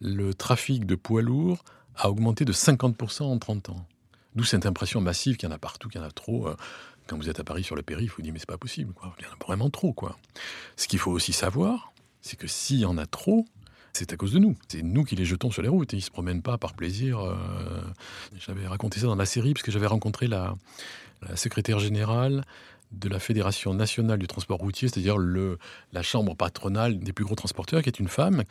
le 0.00 0.32
trafic 0.32 0.86
de 0.86 0.94
poids 0.94 1.22
lourds 1.22 1.64
a 1.96 2.08
augmenté 2.08 2.44
de 2.44 2.52
50% 2.52 3.22
en 3.24 3.38
30 3.38 3.70
ans. 3.70 3.86
D'où 4.34 4.44
cette 4.44 4.66
impression 4.66 5.00
massive 5.00 5.36
qu'il 5.36 5.48
y 5.48 5.52
en 5.52 5.54
a 5.54 5.58
partout, 5.58 5.88
qu'il 5.88 6.00
y 6.00 6.04
en 6.04 6.06
a 6.06 6.10
trop 6.10 6.48
quand 7.06 7.16
vous 7.16 7.28
êtes 7.28 7.40
à 7.40 7.44
Paris 7.44 7.64
sur 7.64 7.76
le 7.76 7.82
périph', 7.82 8.14
vous 8.16 8.22
dites 8.22 8.32
mais 8.32 8.38
c'est 8.38 8.48
pas 8.48 8.58
possible, 8.58 8.92
quoi. 8.92 9.14
il 9.18 9.24
y 9.24 9.28
en 9.28 9.32
a 9.32 9.44
vraiment 9.44 9.70
trop. 9.70 9.92
quoi. 9.92 10.18
Ce 10.76 10.88
qu'il 10.88 10.98
faut 10.98 11.10
aussi 11.10 11.32
savoir, 11.32 11.92
c'est 12.22 12.36
que 12.36 12.46
s'il 12.46 12.78
y 12.78 12.86
en 12.86 12.96
a 12.96 13.06
trop, 13.06 13.44
c'est 13.92 14.12
à 14.12 14.16
cause 14.16 14.32
de 14.32 14.38
nous. 14.38 14.56
C'est 14.68 14.82
nous 14.82 15.04
qui 15.04 15.14
les 15.14 15.24
jetons 15.24 15.50
sur 15.50 15.62
les 15.62 15.68
routes. 15.68 15.94
Et 15.94 15.98
ils 15.98 16.02
se 16.02 16.10
promènent 16.10 16.42
pas 16.42 16.58
par 16.58 16.74
plaisir. 16.74 17.20
Euh, 17.20 17.36
j'avais 18.38 18.66
raconté 18.66 18.98
ça 19.00 19.06
dans 19.06 19.16
la 19.16 19.26
série, 19.26 19.52
parce 19.52 19.62
que 19.62 19.70
j'avais 19.70 19.86
rencontré 19.86 20.26
la, 20.26 20.54
secrétaire 21.36 21.78
générale 21.78 22.44
de 22.92 23.08
la 23.08 23.18
Fédération 23.18 23.72
nationale 23.72 24.18
du 24.18 24.26
transport 24.26 24.58
routier, 24.58 24.88
c'est-à-dire 24.88 25.16
la 25.18 26.02
chambre 26.02 26.36
patronale 26.36 26.98
des 26.98 27.12
plus 27.12 27.24
gros 27.24 27.34
transporteurs, 27.34 27.82
qui 27.82 27.88
est 27.88 27.98
une 27.98 28.08
femme, 28.08 28.44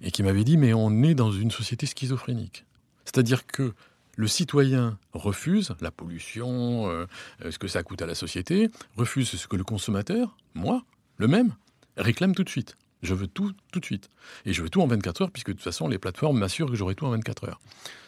et 0.00 0.10
qui 0.10 0.22
m'avait 0.22 0.44
dit, 0.44 0.56
mais 0.56 0.74
on 0.74 1.02
est 1.02 1.14
dans 1.14 1.30
une 1.30 1.50
société 1.50 1.86
schizophrénique. 1.86 2.64
C'est-à-dire 3.04 3.46
que 3.46 3.74
le 4.16 4.26
citoyen 4.26 4.98
refuse 5.12 5.74
la 5.80 5.90
pollution, 5.90 6.88
euh, 6.88 7.06
euh, 7.44 7.50
ce 7.50 7.58
que 7.58 7.68
ça 7.68 7.82
coûte 7.82 8.02
à 8.02 8.06
la 8.06 8.14
société, 8.14 8.70
refuse 8.96 9.28
ce 9.28 9.46
que 9.46 9.56
le 9.56 9.64
consommateur, 9.64 10.36
moi, 10.54 10.82
le 11.18 11.28
même, 11.28 11.54
réclame 11.96 12.34
tout 12.34 12.42
de 12.42 12.48
suite. 12.48 12.76
Je 13.02 13.12
veux 13.14 13.26
tout 13.26 13.52
tout 13.70 13.78
de 13.78 13.84
suite. 13.84 14.10
Et 14.46 14.54
je 14.54 14.62
veux 14.62 14.70
tout 14.70 14.80
en 14.80 14.86
24 14.86 15.22
heures, 15.22 15.30
puisque 15.30 15.48
de 15.48 15.52
toute 15.52 15.62
façon, 15.62 15.86
les 15.86 15.98
plateformes 15.98 16.38
m'assurent 16.38 16.70
que 16.70 16.76
j'aurai 16.76 16.94
tout 16.94 17.04
en 17.04 17.10
24 17.10 17.44
heures. 17.44 17.60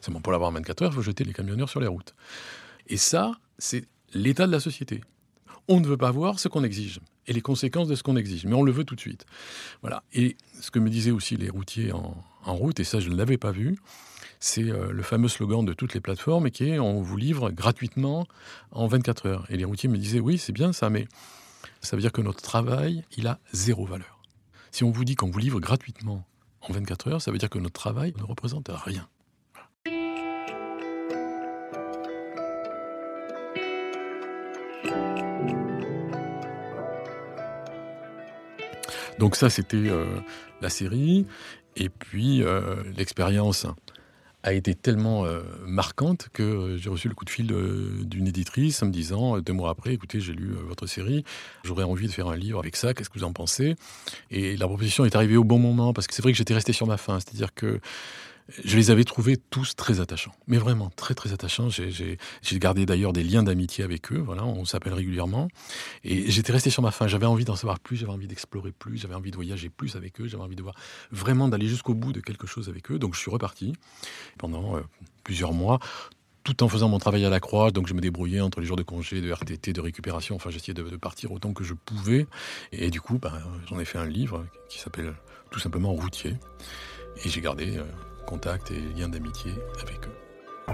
Bon, 0.09 0.21
pour 0.21 0.33
l'avoir 0.33 0.51
en 0.51 0.55
24 0.55 0.83
heures, 0.83 0.93
il 0.93 0.95
faut 0.95 1.03
jeter 1.03 1.25
les 1.25 1.35
camionneurs 1.35 1.69
sur 1.69 1.79
les 1.79 1.87
routes. 1.87 2.15
Et 2.87 2.97
ça, 2.97 3.33
c'est 3.59 3.85
l'état 4.15 4.47
de 4.47 4.53
la 4.53 4.61
société. 4.61 5.03
On 5.69 5.81
ne 5.81 5.87
veut 5.87 5.99
pas 5.99 6.11
voir 6.11 6.39
ce 6.39 6.49
qu'on 6.49 6.65
exige 6.65 7.01
et 7.27 7.35
les 7.35 7.43
conséquences 7.43 7.89
de 7.89 7.95
ce 7.95 8.03
qu'on 8.03 8.17
exige, 8.17 8.47
mais 8.47 8.55
on 8.55 8.63
le 8.63 8.73
veut 8.73 8.85
tout 8.85 8.95
de 8.95 9.01
suite. 9.01 9.27
Voilà. 9.83 10.03
Et 10.15 10.39
ce 10.59 10.71
que 10.71 10.79
me 10.79 10.89
disaient 10.89 11.11
aussi 11.11 11.37
les 11.37 11.51
routiers 11.51 11.93
en 11.93 12.55
route, 12.55 12.81
et 12.81 12.85
ça 12.85 13.01
je 13.01 13.11
ne 13.11 13.17
l'avais 13.17 13.37
pas 13.37 13.53
vu, 13.53 13.77
c'est 14.41 14.71
euh, 14.71 14.93
le 14.93 15.03
fameux 15.03 15.29
slogan 15.29 15.65
de 15.65 15.73
toutes 15.73 15.95
les 15.95 16.01
plateformes 16.01 16.47
et 16.47 16.51
qui 16.51 16.69
est 16.69 16.79
on 16.79 17.01
vous 17.01 17.17
livre 17.17 17.51
gratuitement 17.51 18.27
en 18.71 18.87
24 18.87 19.27
heures. 19.27 19.47
Et 19.51 19.57
les 19.57 19.65
routiers 19.65 19.89
me 19.89 19.99
disaient 19.99 20.21
oui, 20.21 20.39
c'est 20.39 20.53
bien 20.53 20.73
ça, 20.73 20.91
mais 20.91 21.07
ça 21.81 21.97
veut 21.97 22.03
dire 22.03 22.13
que 22.13 22.21
notre 22.21 22.43
travail, 22.43 23.05
il 23.17 23.27
a 23.27 23.39
zéro 23.53 23.85
valeur. 23.85 24.21
Si 24.71 24.85
on 24.85 24.91
vous 24.91 25.05
dit 25.05 25.15
qu'on 25.15 25.31
vous 25.31 25.39
livre 25.39 25.61
gratuitement 25.61 26.25
en 26.61 26.73
24 26.73 27.09
heures, 27.09 27.23
ça 27.23 27.31
veut 27.31 27.39
dire 27.39 27.51
que 27.51 27.59
notre 27.59 27.81
travail 27.81 28.15
ne 28.19 28.23
représente 28.23 28.71
rien. 28.71 29.09
Donc 39.19 39.35
ça, 39.35 39.51
c'était 39.51 39.77
euh, 39.77 40.21
la 40.61 40.69
série. 40.69 41.27
Et 41.77 41.89
puis, 41.89 42.43
euh, 42.43 42.77
l'expérience 42.97 43.67
a 44.43 44.53
été 44.53 44.75
tellement 44.75 45.25
euh, 45.25 45.43
marquante 45.67 46.29
que 46.33 46.43
euh, 46.43 46.77
j'ai 46.77 46.89
reçu 46.89 47.09
le 47.09 47.15
coup 47.15 47.25
de 47.25 47.31
fil 47.31 47.47
d'une 47.47 48.27
éditrice 48.29 48.83
me 48.83 48.91
disant, 48.91 49.37
euh, 49.37 49.41
deux 49.41 49.53
mois 49.53 49.71
après, 49.71 49.93
écoutez, 49.93 50.21
j'ai 50.21 50.33
lu 50.33 50.55
votre 50.67 50.87
série, 50.87 51.25
j'aurais 51.65 51.85
envie 51.85 52.07
de 52.07 52.13
faire 52.13 52.29
un 52.29 52.37
livre 52.37 52.59
avec 52.59 52.77
ça, 52.77 52.95
qu'est-ce 52.95 53.11
que 53.11 53.19
vous 53.19 53.25
en 53.25 53.33
pensez? 53.33 53.75
Et 54.31 54.57
la 54.57 54.67
proposition 54.67 55.05
est 55.05 55.17
arrivée 55.17 55.37
au 55.37 55.45
bon 55.45 55.59
moment, 55.59 55.93
parce 55.93 56.07
que 56.07 56.15
c'est 56.15 56.23
vrai 56.23 56.33
que 56.33 56.39
j'étais 56.39 56.55
resté 56.55 56.73
sur 56.73 56.87
ma 56.87 56.97
faim, 56.97 57.19
c'est-à-dire 57.21 57.53
que 57.55 57.81
je 58.49 58.77
les 58.77 58.91
avais 58.91 59.05
trouvés 59.05 59.37
tous 59.37 59.77
très 59.77 60.01
attachants, 60.01 60.35
mais 60.47 60.57
vraiment 60.57 60.91
très 60.97 61.15
très 61.15 61.33
attachants. 61.33 61.69
J'ai 61.69 62.19
gardé 62.59 62.87
d'ailleurs 62.87 63.13
des 63.13 63.23
liens 63.23 63.43
d'amitié 63.43 63.85
avec 63.85 64.11
eux. 64.13 64.19
Voilà, 64.19 64.45
on 64.45 64.65
s'appelle 64.65 64.95
régulièrement. 64.95 65.49
Et 66.03 66.31
j'étais 66.31 66.53
resté 66.53 66.71
sur 66.71 66.83
ma 66.83 66.91
faim. 66.91 67.07
J'avais 67.07 67.27
envie 67.27 67.45
d'en 67.45 67.57
savoir 67.57 67.79
plus, 67.79 67.97
j'avais 67.97 68.13
envie 68.13 68.27
d'explorer 68.27 68.73
plus, 68.73 68.99
j'avais 68.99 69.15
envie 69.15 69.31
de 69.31 69.37
voyager 69.37 69.69
plus 69.69 69.97
avec 69.97 70.21
eux, 70.21 70.29
j'avais 70.29 70.43
envie 70.43 70.57
de 70.57 70.63
voir 70.63 70.75
vraiment 71.11 71.49
d'aller 71.49 71.67
jusqu'au 71.67 71.95
bout 71.95 72.13
de 72.13 72.21
quelque 72.21 72.47
chose 72.47 72.69
avec 72.69 72.91
eux. 72.91 72.99
Donc 72.99 73.15
je 73.15 73.21
suis 73.21 73.31
reparti 73.31 73.75
pendant 74.39 74.77
euh, 74.77 74.81
plusieurs 75.25 75.53
mois 75.53 75.79
tout 76.45 76.63
en 76.63 76.69
faisant 76.69 76.89
mon 76.89 76.99
travail 76.99 77.27
à 77.27 77.29
la 77.29 77.41
croix, 77.41 77.71
donc 77.71 77.89
je 77.89 77.93
me 77.93 78.01
débrouillais 78.01 78.41
entre 78.41 78.61
les 78.61 78.67
jours 78.67 78.79
de 78.79 78.83
congé, 78.83 79.21
de 79.21 79.31
RTT, 79.31 79.75
de 79.75 79.81
récupération, 79.83 80.35
enfin 80.35 80.49
j'essayais 80.49 80.73
de, 80.73 80.97
partir 80.97 81.31
autant 81.31 81.53
que 81.53 81.63
je 81.63 81.75
pouvais. 81.75 82.27
Et, 82.73 82.89
du 82.89 83.03
coup, 83.03 83.19
ben, 83.19 83.35
j'en 83.69 83.79
ai 83.79 83.85
fait 83.85 83.99
un 83.99 84.07
livre 84.07 84.47
qui 84.71 84.79
s'appelle 84.79 85.13
tout 85.51 85.61
simplement 85.61 85.93
Routier. 85.93 86.37
Et 87.23 87.29
j'ai 87.29 87.43
gardé 87.43 87.77
euh, 87.77 87.85
contact 88.29 88.71
et 88.73 88.81
lien 88.95 89.09
d'amitié 89.09 89.53
avec 89.83 90.07
eux. 90.07 90.73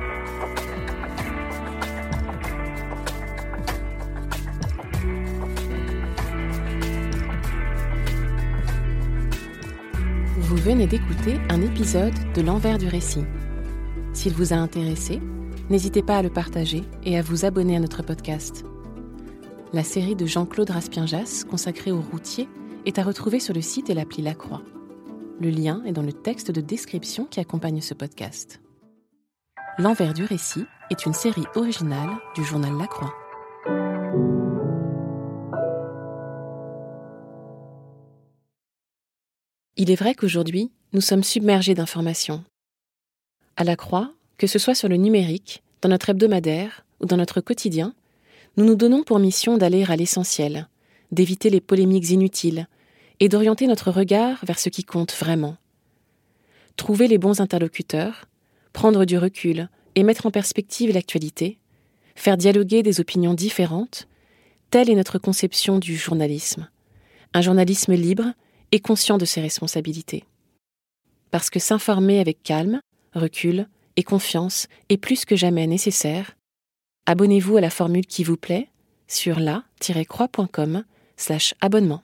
Vous 10.37 10.57
venez 10.57 10.89
d'écouter 10.89 11.39
un 11.49 11.63
épisode 11.63 12.13
de 12.35 12.43
L'envers 12.43 12.79
du 12.79 12.89
récit. 12.89 13.25
S'il 14.13 14.35
vous 14.35 14.53
a 14.53 14.57
intéressé, 14.57 15.21
n'hésitez 15.71 16.03
pas 16.03 16.19
à 16.19 16.23
le 16.23 16.31
partager 16.31 16.83
et 17.05 17.17
à 17.17 17.23
vous 17.23 17.45
abonner 17.45 17.77
à 17.77 17.81
notre 17.81 18.03
podcast. 18.03 18.65
La 19.73 19.85
série 19.85 20.17
de 20.17 20.27
Jean-Claude 20.27 20.71
Raspienjas 20.71 21.45
consacrée 21.49 21.93
aux 21.93 22.01
routiers 22.01 22.49
est 22.85 22.99
à 22.99 23.05
retrouver 23.05 23.39
sur 23.39 23.55
le 23.55 23.63
site 23.63 23.91
et 23.91 23.95
l'appli 23.95 24.23
La 24.23 24.35
Croix. 24.35 24.63
Le 25.41 25.51
lien 25.51 25.83
est 25.85 25.93
dans 25.93 26.03
le 26.03 26.13
texte 26.13 26.53
de 26.53 26.61
description 26.61 27.25
qui 27.25 27.41
accompagne 27.41 27.81
ce 27.81 27.93
podcast. 27.93 28.61
L'envers 29.79 30.15
du 30.15 30.23
récit 30.25 30.65
est 30.91 31.07
une 31.07 31.13
série 31.13 31.45
originale 31.57 32.11
du 32.37 32.45
journal 32.45 32.73
La 32.79 32.87
Croix. 32.87 33.13
Il 39.77 39.91
est 39.91 39.97
vrai 39.97 40.15
qu'aujourd'hui, 40.15 40.71
nous 40.93 41.01
sommes 41.01 41.25
submergés 41.25 41.75
d'informations. 41.75 42.45
À 43.57 43.65
La 43.65 43.75
Croix, 43.75 44.13
que 44.39 44.47
ce 44.47 44.61
soit 44.61 44.77
sur 44.77 44.89
le 44.89 44.97
numérique, 44.97 45.65
dans 45.83 45.89
notre 45.89 46.11
hebdomadaire 46.11 46.87
ou 47.01 47.07
dans 47.07 47.17
notre 47.17 47.41
quotidien, 47.41 47.93
nous 48.57 48.65
nous 48.65 48.77
donnons 48.77 49.03
pour 49.03 49.19
mission 49.19 49.59
d'aller 49.59 49.85
à 49.89 49.97
l'essentiel, 49.97 50.69
d'éviter 51.11 51.51
les 51.51 51.61
polémiques 51.61 52.11
inutiles, 52.11 52.69
et 53.21 53.29
d'orienter 53.29 53.67
notre 53.67 53.91
regard 53.91 54.45
vers 54.45 54.59
ce 54.59 54.69
qui 54.69 54.85
compte 54.85 55.15
vraiment. 55.15 55.57
Trouver 56.77 57.09
les 57.09 57.19
bons 57.19 57.41
interlocuteurs, 57.41 58.27
prendre 58.73 59.05
du 59.05 59.19
recul 59.19 59.69
et 59.95 60.03
mettre 60.03 60.27
en 60.27 60.31
perspective 60.31 60.93
l'actualité, 60.93 61.59
faire 62.15 62.37
dialoguer 62.37 62.83
des 62.83 63.01
opinions 63.01 63.35
différentes, 63.35 64.09
telle 64.71 64.91
est 64.91 64.95
notre 64.95 65.19
conception 65.19 65.79
du 65.79 65.97
journalisme. 65.97 66.69
Un 67.33 67.41
journalisme 67.41 67.95
libre 67.95 68.33
et 68.73 68.81
conscient 68.81 69.19
de 69.19 69.25
ses 69.25 69.41
responsabilités. 69.41 70.25
Parce 71.31 71.51
que 71.51 71.59
s'informer 71.59 72.21
avec 72.21 72.43
calme, 72.43 72.81
recul 73.13 73.69
et 73.97 74.03
confiance 74.03 74.69
est 74.89 74.97
plus 74.97 75.25
que 75.25 75.37
jamais 75.37 75.67
nécessaire, 75.67 76.37
abonnez-vous 77.07 77.57
à 77.57 77.61
la 77.61 77.71
formule 77.71 78.07
qui 78.07 78.25
vous 78.25 78.37
plaît 78.37 78.69
sur 79.09 79.41
la-croix.com 79.41 80.85
slash 81.17 81.55
abonnement. 81.61 82.04